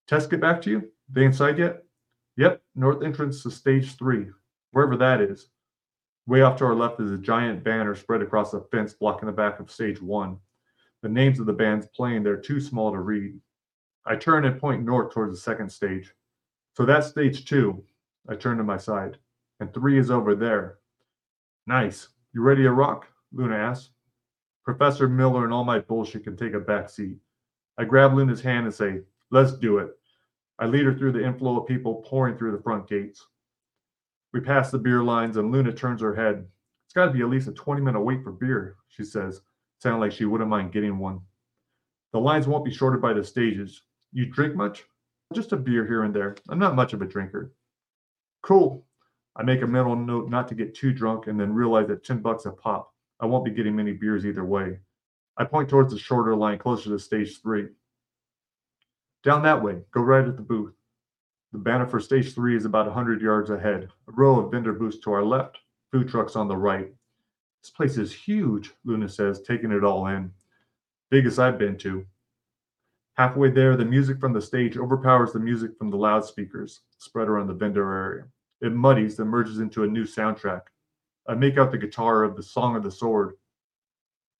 Test 0.07 0.29
get 0.29 0.41
back 0.41 0.61
to 0.61 0.69
you? 0.69 0.91
They 1.09 1.25
inside 1.25 1.57
yet? 1.57 1.83
Yep, 2.37 2.61
north 2.75 3.03
entrance 3.03 3.41
to 3.43 3.51
stage 3.51 3.95
three, 3.95 4.27
wherever 4.71 4.95
that 4.97 5.21
is. 5.21 5.49
Way 6.27 6.41
off 6.41 6.57
to 6.57 6.65
our 6.65 6.75
left 6.75 6.99
is 6.99 7.11
a 7.11 7.17
giant 7.17 7.63
banner 7.63 7.95
spread 7.95 8.21
across 8.21 8.53
a 8.53 8.61
fence 8.71 8.93
blocking 8.93 9.27
the 9.27 9.31
back 9.31 9.59
of 9.59 9.71
stage 9.71 10.01
one. 10.01 10.37
The 11.01 11.09
names 11.09 11.39
of 11.39 11.45
the 11.45 11.53
bands 11.53 11.87
playing 11.95 12.23
there 12.23 12.33
are 12.33 12.37
too 12.37 12.59
small 12.59 12.91
to 12.91 12.99
read. 12.99 13.39
I 14.05 14.15
turn 14.15 14.45
and 14.45 14.59
point 14.59 14.83
north 14.83 15.13
towards 15.13 15.33
the 15.33 15.41
second 15.41 15.69
stage. 15.69 16.13
So 16.75 16.85
that's 16.85 17.07
stage 17.07 17.45
two. 17.45 17.83
I 18.29 18.35
turn 18.35 18.57
to 18.57 18.63
my 18.63 18.77
side. 18.77 19.17
And 19.59 19.73
three 19.73 19.97
is 19.97 20.11
over 20.11 20.35
there. 20.35 20.77
Nice. 21.65 22.09
You 22.33 22.41
ready 22.41 22.63
to 22.63 22.71
rock? 22.71 23.07
Luna 23.31 23.55
asks. 23.55 23.89
Professor 24.63 25.07
Miller 25.07 25.45
and 25.45 25.53
all 25.53 25.63
my 25.63 25.79
bullshit 25.79 26.23
can 26.23 26.35
take 26.35 26.53
a 26.53 26.59
back 26.59 26.89
seat. 26.89 27.17
I 27.77 27.85
grab 27.85 28.13
Luna's 28.13 28.41
hand 28.41 28.65
and 28.65 28.73
say, 28.73 29.01
Let's 29.29 29.53
do 29.53 29.77
it. 29.79 29.91
I 30.59 30.65
lead 30.65 30.85
her 30.85 30.97
through 30.97 31.11
the 31.11 31.23
inflow 31.23 31.59
of 31.59 31.67
people 31.67 32.03
pouring 32.07 32.37
through 32.37 32.51
the 32.51 32.63
front 32.63 32.87
gates. 32.87 33.25
We 34.33 34.39
pass 34.39 34.71
the 34.71 34.79
beer 34.79 35.03
lines 35.03 35.37
and 35.37 35.51
Luna 35.51 35.73
turns 35.73 36.01
her 36.01 36.15
head. 36.15 36.47
It's 36.85 36.93
got 36.93 37.05
to 37.05 37.11
be 37.11 37.21
at 37.21 37.29
least 37.29 37.47
a 37.47 37.51
20 37.51 37.81
minute 37.81 38.01
wait 38.01 38.23
for 38.23 38.31
beer, 38.31 38.77
she 38.87 39.03
says, 39.03 39.41
sounding 39.79 39.99
like 39.99 40.11
she 40.11 40.25
wouldn't 40.25 40.49
mind 40.49 40.71
getting 40.71 40.97
one. 40.97 41.19
The 42.13 42.19
lines 42.19 42.47
won't 42.47 42.65
be 42.65 42.73
shorted 42.73 43.01
by 43.01 43.13
the 43.13 43.23
stages. 43.23 43.83
You 44.13 44.25
drink 44.25 44.55
much? 44.55 44.85
Just 45.33 45.51
a 45.51 45.57
beer 45.57 45.85
here 45.85 46.03
and 46.03 46.15
there. 46.15 46.35
I'm 46.49 46.59
not 46.59 46.75
much 46.75 46.93
of 46.93 47.01
a 47.01 47.05
drinker. 47.05 47.53
Cool. 48.41 48.85
I 49.35 49.43
make 49.43 49.61
a 49.61 49.67
mental 49.67 49.95
note 49.95 50.29
not 50.29 50.47
to 50.47 50.55
get 50.55 50.73
too 50.73 50.93
drunk 50.93 51.27
and 51.27 51.39
then 51.39 51.53
realize 51.53 51.87
that 51.87 52.05
10 52.05 52.21
bucks 52.21 52.45
a 52.45 52.51
pop. 52.51 52.93
I 53.19 53.25
won't 53.25 53.45
be 53.45 53.51
getting 53.51 53.75
many 53.75 53.91
beers 53.91 54.25
either 54.25 54.45
way. 54.45 54.79
I 55.37 55.45
point 55.45 55.69
towards 55.69 55.93
the 55.93 55.99
shorter 55.99 56.35
line 56.35 56.57
closer 56.57 56.89
to 56.89 56.99
stage 56.99 57.41
three. 57.41 57.67
Down 59.23 59.43
that 59.43 59.61
way, 59.61 59.77
go 59.91 60.01
right 60.01 60.27
at 60.27 60.35
the 60.35 60.41
booth. 60.41 60.73
The 61.51 61.59
banner 61.59 61.85
for 61.85 61.99
stage 61.99 62.33
three 62.33 62.55
is 62.55 62.65
about 62.65 62.87
100 62.87 63.21
yards 63.21 63.49
ahead, 63.49 63.89
a 64.07 64.11
row 64.11 64.39
of 64.39 64.51
vendor 64.51 64.73
booths 64.73 64.97
to 64.99 65.11
our 65.11 65.23
left, 65.23 65.59
food 65.91 66.09
trucks 66.09 66.35
on 66.35 66.47
the 66.47 66.57
right. 66.57 66.91
This 67.61 67.69
place 67.69 67.97
is 67.97 68.13
huge, 68.13 68.71
Luna 68.83 69.09
says, 69.09 69.41
taking 69.41 69.71
it 69.71 69.83
all 69.83 70.07
in. 70.07 70.31
Biggest 71.09 71.39
I've 71.39 71.57
been 71.57 71.77
to. 71.79 72.05
Halfway 73.15 73.49
there, 73.49 73.75
the 73.75 73.85
music 73.85 74.19
from 74.19 74.33
the 74.33 74.41
stage 74.41 74.77
overpowers 74.77 75.33
the 75.33 75.39
music 75.39 75.77
from 75.77 75.89
the 75.89 75.97
loudspeakers 75.97 76.81
spread 76.97 77.27
around 77.27 77.47
the 77.47 77.53
vendor 77.53 77.91
area. 77.91 78.25
It 78.61 78.73
muddies 78.73 79.19
and 79.19 79.29
merges 79.29 79.59
into 79.59 79.83
a 79.83 79.87
new 79.87 80.03
soundtrack. 80.03 80.61
I 81.27 81.33
make 81.35 81.57
out 81.57 81.71
the 81.71 81.77
guitar 81.77 82.23
of 82.23 82.35
the 82.35 82.43
Song 82.43 82.75
of 82.75 82.83
the 82.83 82.91
Sword. 82.91 83.33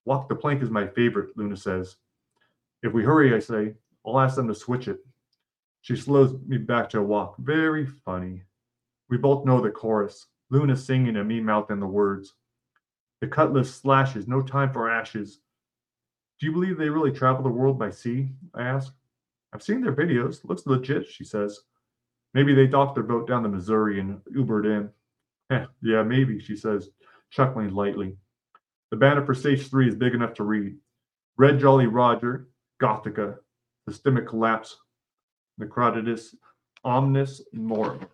Walk 0.08 0.30
the 0.30 0.36
Plank 0.36 0.64
is 0.64 0.70
my 0.70 0.88
favorite, 0.88 1.36
Luna 1.36 1.58
says. 1.58 1.98
If 2.82 2.94
we 2.94 3.04
hurry, 3.04 3.36
I 3.36 3.40
say, 3.40 3.74
I'll 4.06 4.22
ask 4.22 4.38
them 4.38 4.48
to 4.48 4.56
switch 4.56 4.88
it. 4.88 5.00
She 5.82 5.98
slows 5.98 6.34
me 6.48 6.58
back 6.58 6.90
to 6.92 7.00
a 7.00 7.04
walk. 7.04 7.36
Very 7.40 7.86
funny. 7.86 8.44
We 9.10 9.18
both 9.18 9.46
know 9.46 9.60
the 9.60 9.70
chorus. 9.70 10.28
Luna 10.50 10.78
singing 10.78 11.18
and 11.18 11.28
me 11.28 11.42
mouthing 11.42 11.82
the 11.82 11.88
words. 11.88 12.36
The 13.20 13.28
cutlass 13.28 13.76
slashes, 13.76 14.30
no 14.30 14.42
time 14.42 14.72
for 14.72 14.90
ashes. 14.90 15.40
Do 16.40 16.46
you 16.46 16.54
believe 16.54 16.78
they 16.78 16.88
really 16.88 17.12
travel 17.12 17.44
the 17.44 17.50
world 17.50 17.78
by 17.78 17.90
sea? 17.90 18.30
I 18.56 18.64
ask. 18.64 18.94
I've 19.52 19.62
seen 19.62 19.82
their 19.82 19.94
videos. 19.94 20.46
Looks 20.46 20.66
legit, 20.66 21.06
she 21.10 21.26
says. 21.26 21.60
Maybe 22.34 22.54
they 22.56 22.68
docked 22.68 22.96
their 22.96 23.04
boat 23.04 23.28
down 23.28 23.44
the 23.44 23.50
Missouri 23.50 24.00
and 24.00 24.22
Ubered 24.34 24.68
in. 24.68 24.90
Eh, 25.50 25.66
yeah, 25.82 26.04
maybe, 26.04 26.40
she 26.40 26.56
says, 26.56 26.92
chuckling 27.30 27.74
lightly. 27.74 28.16
The 28.90 28.98
banner 28.98 29.26
for 29.26 29.34
stage 29.34 29.70
three 29.70 29.88
is 29.90 29.96
big 29.96 30.14
enough 30.14 30.34
to 30.36 30.44
read. 30.44 30.76
Red 31.38 31.60
Jolly 31.60 31.88
Roger, 31.88 32.48
Gothica, 32.82 33.38
Systemic 33.88 34.28
Collapse, 34.28 34.78
Necrotitus, 35.60 36.36
Omnis 36.84 37.42
Morum. 37.54 38.08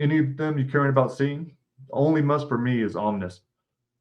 Any 0.00 0.18
of 0.18 0.36
them 0.36 0.58
you 0.58 0.66
caring 0.66 0.90
about 0.90 1.12
seeing? 1.12 1.56
Only 1.92 2.20
must 2.20 2.48
for 2.48 2.58
me 2.58 2.82
is 2.82 2.96
Omnis. 2.96 3.40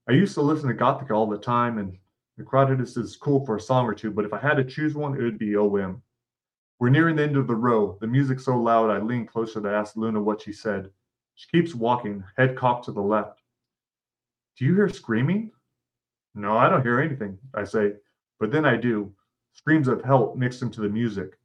I 0.10 0.14
used 0.14 0.34
to 0.34 0.42
listen 0.42 0.68
to 0.68 0.76
Gothica 0.76 1.12
all 1.12 1.30
the 1.30 1.38
time, 1.38 1.78
and 1.78 1.98
Necrotitus 2.40 2.98
is 2.98 3.16
cool 3.16 3.46
for 3.46 3.56
a 3.56 3.62
song 3.62 3.86
or 3.86 3.94
two, 3.94 4.12
but 4.12 4.26
if 4.26 4.34
I 4.34 4.40
had 4.40 4.56
to 4.56 4.66
choose 4.66 4.96
one, 4.96 5.16
it 5.16 5.24
would 5.24 5.40
be 5.40 5.56
OM. 5.56 6.02
We're 6.84 6.90
nearing 6.90 7.16
the 7.16 7.24
end 7.24 7.38
of 7.38 7.48
the 7.48 7.56
row. 7.56 7.98
The 8.02 8.08
music's 8.08 8.44
so 8.44 8.58
loud, 8.58 8.90
I 8.90 8.98
lean 8.98 9.26
closer 9.26 9.62
to 9.62 9.70
ask 9.70 9.96
Luna 9.96 10.22
what 10.22 10.42
she 10.42 10.52
said. 10.52 10.90
She 11.36 11.48
keeps 11.48 11.74
walking, 11.74 12.22
head 12.36 12.58
cocked 12.58 12.84
to 12.84 12.92
the 12.92 13.00
left. 13.00 13.40
Do 14.58 14.66
you 14.66 14.76
hear 14.76 14.90
screaming? 14.90 15.52
No, 16.36 16.58
I 16.58 16.68
don't 16.68 16.82
hear 16.82 17.00
anything, 17.00 17.40
I 17.54 17.64
say, 17.64 17.94
but 18.38 18.52
then 18.52 18.66
I 18.66 18.76
do. 18.76 19.14
Screams 19.54 19.88
of 19.88 20.04
help 20.04 20.36
mixed 20.36 20.62
into 20.62 20.82
the 20.82 20.90
music. 20.90 21.40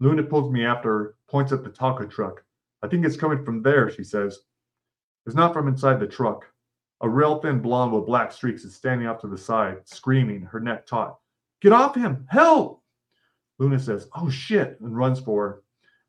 Luna 0.00 0.24
pulls 0.24 0.50
me 0.50 0.66
after 0.66 1.14
points 1.28 1.52
at 1.52 1.62
the 1.62 1.70
taco 1.70 2.04
truck. 2.06 2.42
I 2.82 2.88
think 2.88 3.06
it's 3.06 3.16
coming 3.16 3.44
from 3.44 3.62
there, 3.62 3.88
she 3.92 4.02
says. 4.02 4.40
It's 5.24 5.36
not 5.36 5.52
from 5.52 5.68
inside 5.68 6.00
the 6.00 6.08
truck. 6.08 6.46
A 7.00 7.08
real 7.08 7.38
thin 7.38 7.60
blonde 7.60 7.92
with 7.92 8.06
black 8.06 8.32
streaks 8.32 8.64
is 8.64 8.74
standing 8.74 9.06
off 9.06 9.20
to 9.20 9.28
the 9.28 9.38
side, 9.38 9.82
screaming, 9.84 10.42
her 10.42 10.58
neck 10.58 10.84
taut. 10.84 11.20
Get 11.60 11.70
off 11.70 11.94
him! 11.94 12.26
Help! 12.28 12.82
Luna 13.58 13.78
says, 13.78 14.08
Oh 14.14 14.28
shit, 14.30 14.78
and 14.80 14.96
runs 14.96 15.20
for 15.20 15.48
her. 15.48 15.62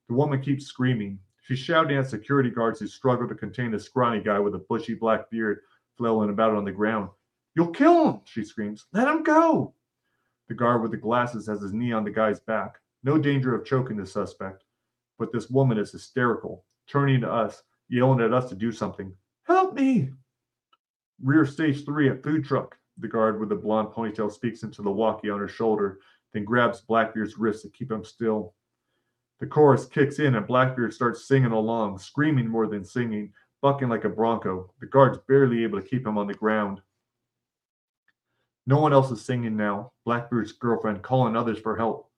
The 0.08 0.16
woman 0.16 0.42
keeps 0.42 0.66
screaming. 0.66 1.20
She's 1.44 1.60
shouting 1.60 1.98
at 1.98 2.10
security 2.10 2.50
guards 2.50 2.80
who 2.80 2.88
struggle 2.88 3.28
to 3.28 3.36
contain 3.36 3.74
a 3.74 3.80
scrawny 3.80 4.20
guy 4.20 4.40
with 4.40 4.56
a 4.56 4.66
bushy 4.70 4.96
black 4.96 5.30
beard 5.30 5.60
flailing 5.98 6.30
about 6.30 6.56
on 6.56 6.66
the 6.66 6.72
ground. 6.72 7.10
You'll 7.56 7.68
kill 7.68 8.10
him, 8.10 8.22
she 8.26 8.44
screams. 8.44 8.86
Let 8.94 9.08
him 9.08 9.24
go. 9.24 9.74
The 10.48 10.56
guard 10.56 10.82
with 10.82 10.92
the 10.92 10.98
glasses 10.98 11.48
has 11.48 11.62
his 11.62 11.74
knee 11.74 11.92
on 11.92 12.04
the 12.04 12.12
guy's 12.12 12.40
back. 12.40 12.80
No 13.04 13.18
danger 13.18 13.56
of 13.56 13.66
choking 13.66 13.98
the 13.98 14.06
suspect. 14.06 14.64
But 15.18 15.32
this 15.32 15.50
woman 15.50 15.78
is 15.78 15.92
hysterical, 15.92 16.66
turning 16.88 17.22
to 17.22 17.32
us, 17.32 17.64
yelling 17.90 18.22
at 18.22 18.34
us 18.34 18.50
to 18.50 18.56
do 18.56 18.72
something. 18.72 19.14
Help 19.44 19.76
me! 19.76 20.10
Rear 21.22 21.46
stage 21.46 21.86
three 21.86 22.10
at 22.10 22.24
food 22.24 22.44
truck. 22.44 22.78
The 22.98 23.08
guard 23.08 23.40
with 23.40 23.50
the 23.50 23.56
blonde 23.56 23.90
ponytail 23.90 24.32
speaks 24.32 24.64
into 24.64 24.82
the 24.82 24.92
walkie 24.92 25.30
on 25.30 25.40
her 25.40 25.48
shoulder, 25.48 26.00
then 26.36 26.44
grabs 26.44 26.82
Blackbeard's 26.82 27.38
wrist 27.38 27.64
to 27.64 27.70
keep 27.70 27.90
him 27.90 28.04
still. 28.04 28.54
The 29.40 29.48
chorus 29.48 29.86
kicks 29.86 30.20
in 30.20 30.36
and 30.36 30.46
Blackbeard 30.46 30.94
starts 30.94 31.28
singing 31.28 31.54
along, 31.54 31.98
screaming 31.98 32.48
more 32.48 32.68
than 32.68 32.84
singing, 32.84 33.32
bucking 33.62 33.88
like 33.88 34.04
a 34.04 34.10
bronco. 34.10 34.70
The 34.82 34.86
guard's 34.86 35.18
barely 35.30 35.64
able 35.64 35.82
to 35.82 35.88
keep 35.88 36.06
him 36.06 36.18
on 36.18 36.28
the 36.28 36.34
ground. 36.34 36.82
No 38.68 38.80
one 38.80 38.92
else 38.92 39.12
is 39.12 39.24
singing 39.24 39.56
now. 39.56 39.94
Blackbeard's 40.04 40.52
girlfriend 40.52 41.02
calling 41.04 41.38
others 41.38 41.60
for 41.60 41.78
help. 41.78 42.10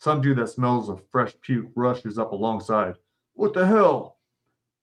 Some 0.00 0.22
dude 0.22 0.38
that 0.38 0.48
smells 0.48 0.88
of 0.88 1.02
fresh 1.10 1.34
puke 1.42 1.66
rushes 1.74 2.18
up 2.18 2.32
alongside. 2.32 2.94
What 3.34 3.52
the 3.52 3.66
hell? 3.66 4.16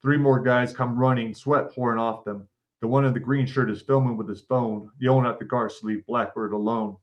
Three 0.04 0.18
more 0.18 0.40
guys 0.40 0.74
come 0.74 1.00
running, 1.00 1.34
sweat 1.34 1.72
pouring 1.72 2.00
off 2.00 2.24
them. 2.24 2.48
The 2.82 2.88
one 2.88 3.06
in 3.06 3.14
the 3.14 3.20
green 3.20 3.48
shirt 3.48 3.72
is 3.72 3.82
filming 3.82 4.16
with 4.16 4.30
his 4.30 4.42
phone, 4.42 4.92
yelling 5.00 5.26
at 5.26 5.40
the 5.40 5.46
guards 5.46 5.80
to 5.80 5.88
leave 5.88 6.06
Blackbeard 6.06 6.54
alone. 6.54 6.98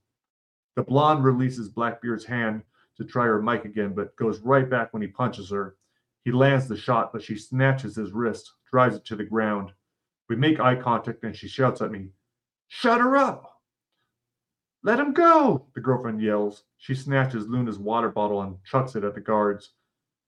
The 0.76 0.82
blonde 0.82 1.24
releases 1.24 1.68
Blackbeard's 1.68 2.24
hand 2.24 2.62
to 2.96 3.04
try 3.04 3.24
her 3.24 3.42
mic 3.42 3.64
again, 3.64 3.92
but 3.94 4.16
goes 4.16 4.40
right 4.40 4.68
back 4.68 4.92
when 4.92 5.02
he 5.02 5.08
punches 5.08 5.50
her. 5.50 5.76
He 6.24 6.32
lands 6.32 6.68
the 6.68 6.76
shot, 6.76 7.12
but 7.12 7.22
she 7.22 7.36
snatches 7.36 7.96
his 7.96 8.12
wrist, 8.12 8.52
drives 8.70 8.96
it 8.96 9.04
to 9.06 9.16
the 9.16 9.24
ground. 9.24 9.72
We 10.28 10.36
make 10.36 10.60
eye 10.60 10.76
contact, 10.76 11.24
and 11.24 11.36
she 11.36 11.48
shouts 11.48 11.82
at 11.82 11.90
me, 11.90 12.08
Shut 12.68 13.00
her 13.00 13.16
up! 13.16 13.60
Let 14.82 14.98
him 14.98 15.12
go! 15.12 15.66
The 15.74 15.80
girlfriend 15.80 16.22
yells. 16.22 16.64
She 16.78 16.94
snatches 16.94 17.48
Luna's 17.48 17.78
water 17.78 18.08
bottle 18.08 18.40
and 18.42 18.56
chucks 18.64 18.96
it 18.96 19.04
at 19.04 19.14
the 19.14 19.20
guards. 19.20 19.74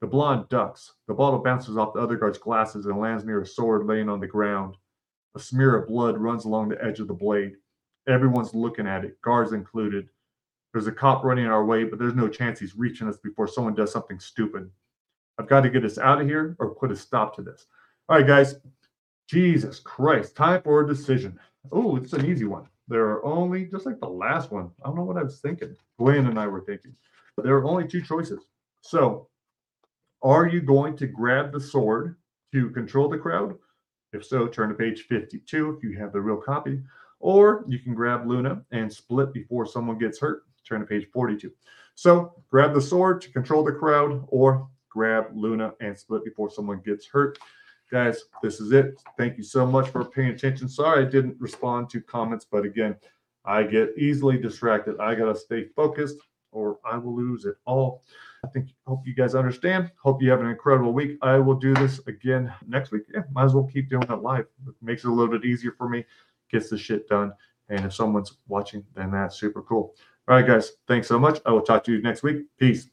The 0.00 0.06
blonde 0.06 0.48
ducks. 0.50 0.92
The 1.08 1.14
bottle 1.14 1.38
bounces 1.38 1.76
off 1.76 1.94
the 1.94 2.00
other 2.00 2.16
guard's 2.16 2.38
glasses 2.38 2.86
and 2.86 3.00
lands 3.00 3.24
near 3.24 3.40
a 3.40 3.46
sword 3.46 3.86
laying 3.86 4.08
on 4.08 4.20
the 4.20 4.26
ground. 4.26 4.76
A 5.34 5.40
smear 5.40 5.74
of 5.74 5.88
blood 5.88 6.18
runs 6.18 6.44
along 6.44 6.68
the 6.68 6.84
edge 6.84 7.00
of 7.00 7.08
the 7.08 7.14
blade. 7.14 7.54
Everyone's 8.06 8.54
looking 8.54 8.86
at 8.86 9.04
it, 9.04 9.20
guards 9.22 9.52
included. 9.52 10.08
There's 10.74 10.88
a 10.88 10.92
cop 10.92 11.22
running 11.22 11.46
our 11.46 11.64
way, 11.64 11.84
but 11.84 12.00
there's 12.00 12.16
no 12.16 12.26
chance 12.28 12.58
he's 12.58 12.74
reaching 12.76 13.08
us 13.08 13.16
before 13.16 13.46
someone 13.46 13.76
does 13.76 13.92
something 13.92 14.18
stupid. 14.18 14.68
I've 15.38 15.48
got 15.48 15.60
to 15.60 15.70
get 15.70 15.84
us 15.84 15.98
out 15.98 16.20
of 16.20 16.26
here 16.26 16.56
or 16.58 16.74
put 16.74 16.90
a 16.90 16.96
stop 16.96 17.36
to 17.36 17.42
this. 17.42 17.66
All 18.08 18.16
right, 18.16 18.26
guys. 18.26 18.56
Jesus 19.28 19.78
Christ. 19.78 20.34
Time 20.34 20.60
for 20.62 20.80
a 20.80 20.86
decision. 20.86 21.38
Oh, 21.70 21.94
it's 21.94 22.12
an 22.12 22.26
easy 22.26 22.44
one. 22.44 22.66
There 22.88 23.04
are 23.04 23.24
only, 23.24 23.66
just 23.66 23.86
like 23.86 24.00
the 24.00 24.08
last 24.08 24.50
one, 24.50 24.68
I 24.82 24.88
don't 24.88 24.96
know 24.96 25.04
what 25.04 25.16
I 25.16 25.22
was 25.22 25.38
thinking. 25.38 25.76
Glenn 25.96 26.26
and 26.26 26.40
I 26.40 26.48
were 26.48 26.60
thinking. 26.60 26.96
But 27.36 27.44
there 27.44 27.54
are 27.56 27.64
only 27.64 27.86
two 27.86 28.02
choices. 28.02 28.44
So, 28.80 29.28
are 30.24 30.48
you 30.48 30.60
going 30.60 30.96
to 30.96 31.06
grab 31.06 31.52
the 31.52 31.60
sword 31.60 32.16
to 32.52 32.70
control 32.70 33.08
the 33.08 33.16
crowd? 33.16 33.54
If 34.12 34.26
so, 34.26 34.48
turn 34.48 34.70
to 34.70 34.74
page 34.74 35.02
52 35.02 35.76
if 35.76 35.84
you 35.84 35.96
have 35.98 36.12
the 36.12 36.20
real 36.20 36.36
copy. 36.36 36.82
Or 37.20 37.64
you 37.68 37.78
can 37.78 37.94
grab 37.94 38.26
Luna 38.26 38.64
and 38.72 38.92
split 38.92 39.32
before 39.32 39.66
someone 39.66 39.98
gets 39.98 40.18
hurt. 40.18 40.42
Turn 40.66 40.80
to 40.80 40.86
page 40.86 41.06
42. 41.12 41.52
So, 41.94 42.42
grab 42.50 42.74
the 42.74 42.80
sword 42.80 43.20
to 43.22 43.30
control 43.30 43.62
the 43.62 43.72
crowd, 43.72 44.24
or 44.28 44.68
grab 44.88 45.26
Luna 45.34 45.74
and 45.80 45.98
split 45.98 46.24
before 46.24 46.50
someone 46.50 46.80
gets 46.84 47.06
hurt. 47.06 47.38
Guys, 47.90 48.24
this 48.42 48.60
is 48.60 48.72
it. 48.72 49.00
Thank 49.18 49.36
you 49.36 49.44
so 49.44 49.66
much 49.66 49.88
for 49.90 50.04
paying 50.04 50.30
attention. 50.30 50.68
Sorry 50.68 51.04
I 51.04 51.08
didn't 51.08 51.36
respond 51.38 51.90
to 51.90 52.00
comments, 52.00 52.46
but 52.50 52.64
again, 52.64 52.96
I 53.44 53.64
get 53.64 53.90
easily 53.96 54.38
distracted. 54.38 54.98
I 54.98 55.14
got 55.14 55.26
to 55.26 55.38
stay 55.38 55.66
focused 55.76 56.16
or 56.50 56.78
I 56.84 56.96
will 56.96 57.14
lose 57.14 57.44
it 57.44 57.56
all. 57.66 58.02
I 58.44 58.48
think 58.48 58.68
hope 58.86 59.06
you 59.06 59.14
guys 59.14 59.34
understand. 59.34 59.90
Hope 60.02 60.22
you 60.22 60.30
have 60.30 60.40
an 60.40 60.46
incredible 60.46 60.92
week. 60.92 61.18
I 61.22 61.38
will 61.38 61.56
do 61.56 61.74
this 61.74 62.00
again 62.06 62.52
next 62.66 62.90
week. 62.92 63.02
Yeah, 63.12 63.22
might 63.32 63.44
as 63.44 63.54
well 63.54 63.68
keep 63.72 63.90
doing 63.90 64.10
it 64.10 64.22
live. 64.22 64.46
It 64.66 64.74
makes 64.80 65.04
it 65.04 65.08
a 65.08 65.12
little 65.12 65.32
bit 65.32 65.44
easier 65.44 65.72
for 65.76 65.88
me, 65.88 66.04
gets 66.50 66.70
the 66.70 66.78
shit 66.78 67.08
done. 67.08 67.32
And 67.68 67.84
if 67.84 67.94
someone's 67.94 68.38
watching, 68.46 68.84
then 68.94 69.10
that's 69.10 69.36
super 69.36 69.62
cool. 69.62 69.94
All 70.26 70.36
right, 70.36 70.46
guys. 70.46 70.72
Thanks 70.88 71.08
so 71.08 71.18
much. 71.18 71.40
I 71.44 71.52
will 71.52 71.62
talk 71.62 71.84
to 71.84 71.92
you 71.92 72.00
next 72.00 72.22
week. 72.22 72.44
Peace. 72.58 72.88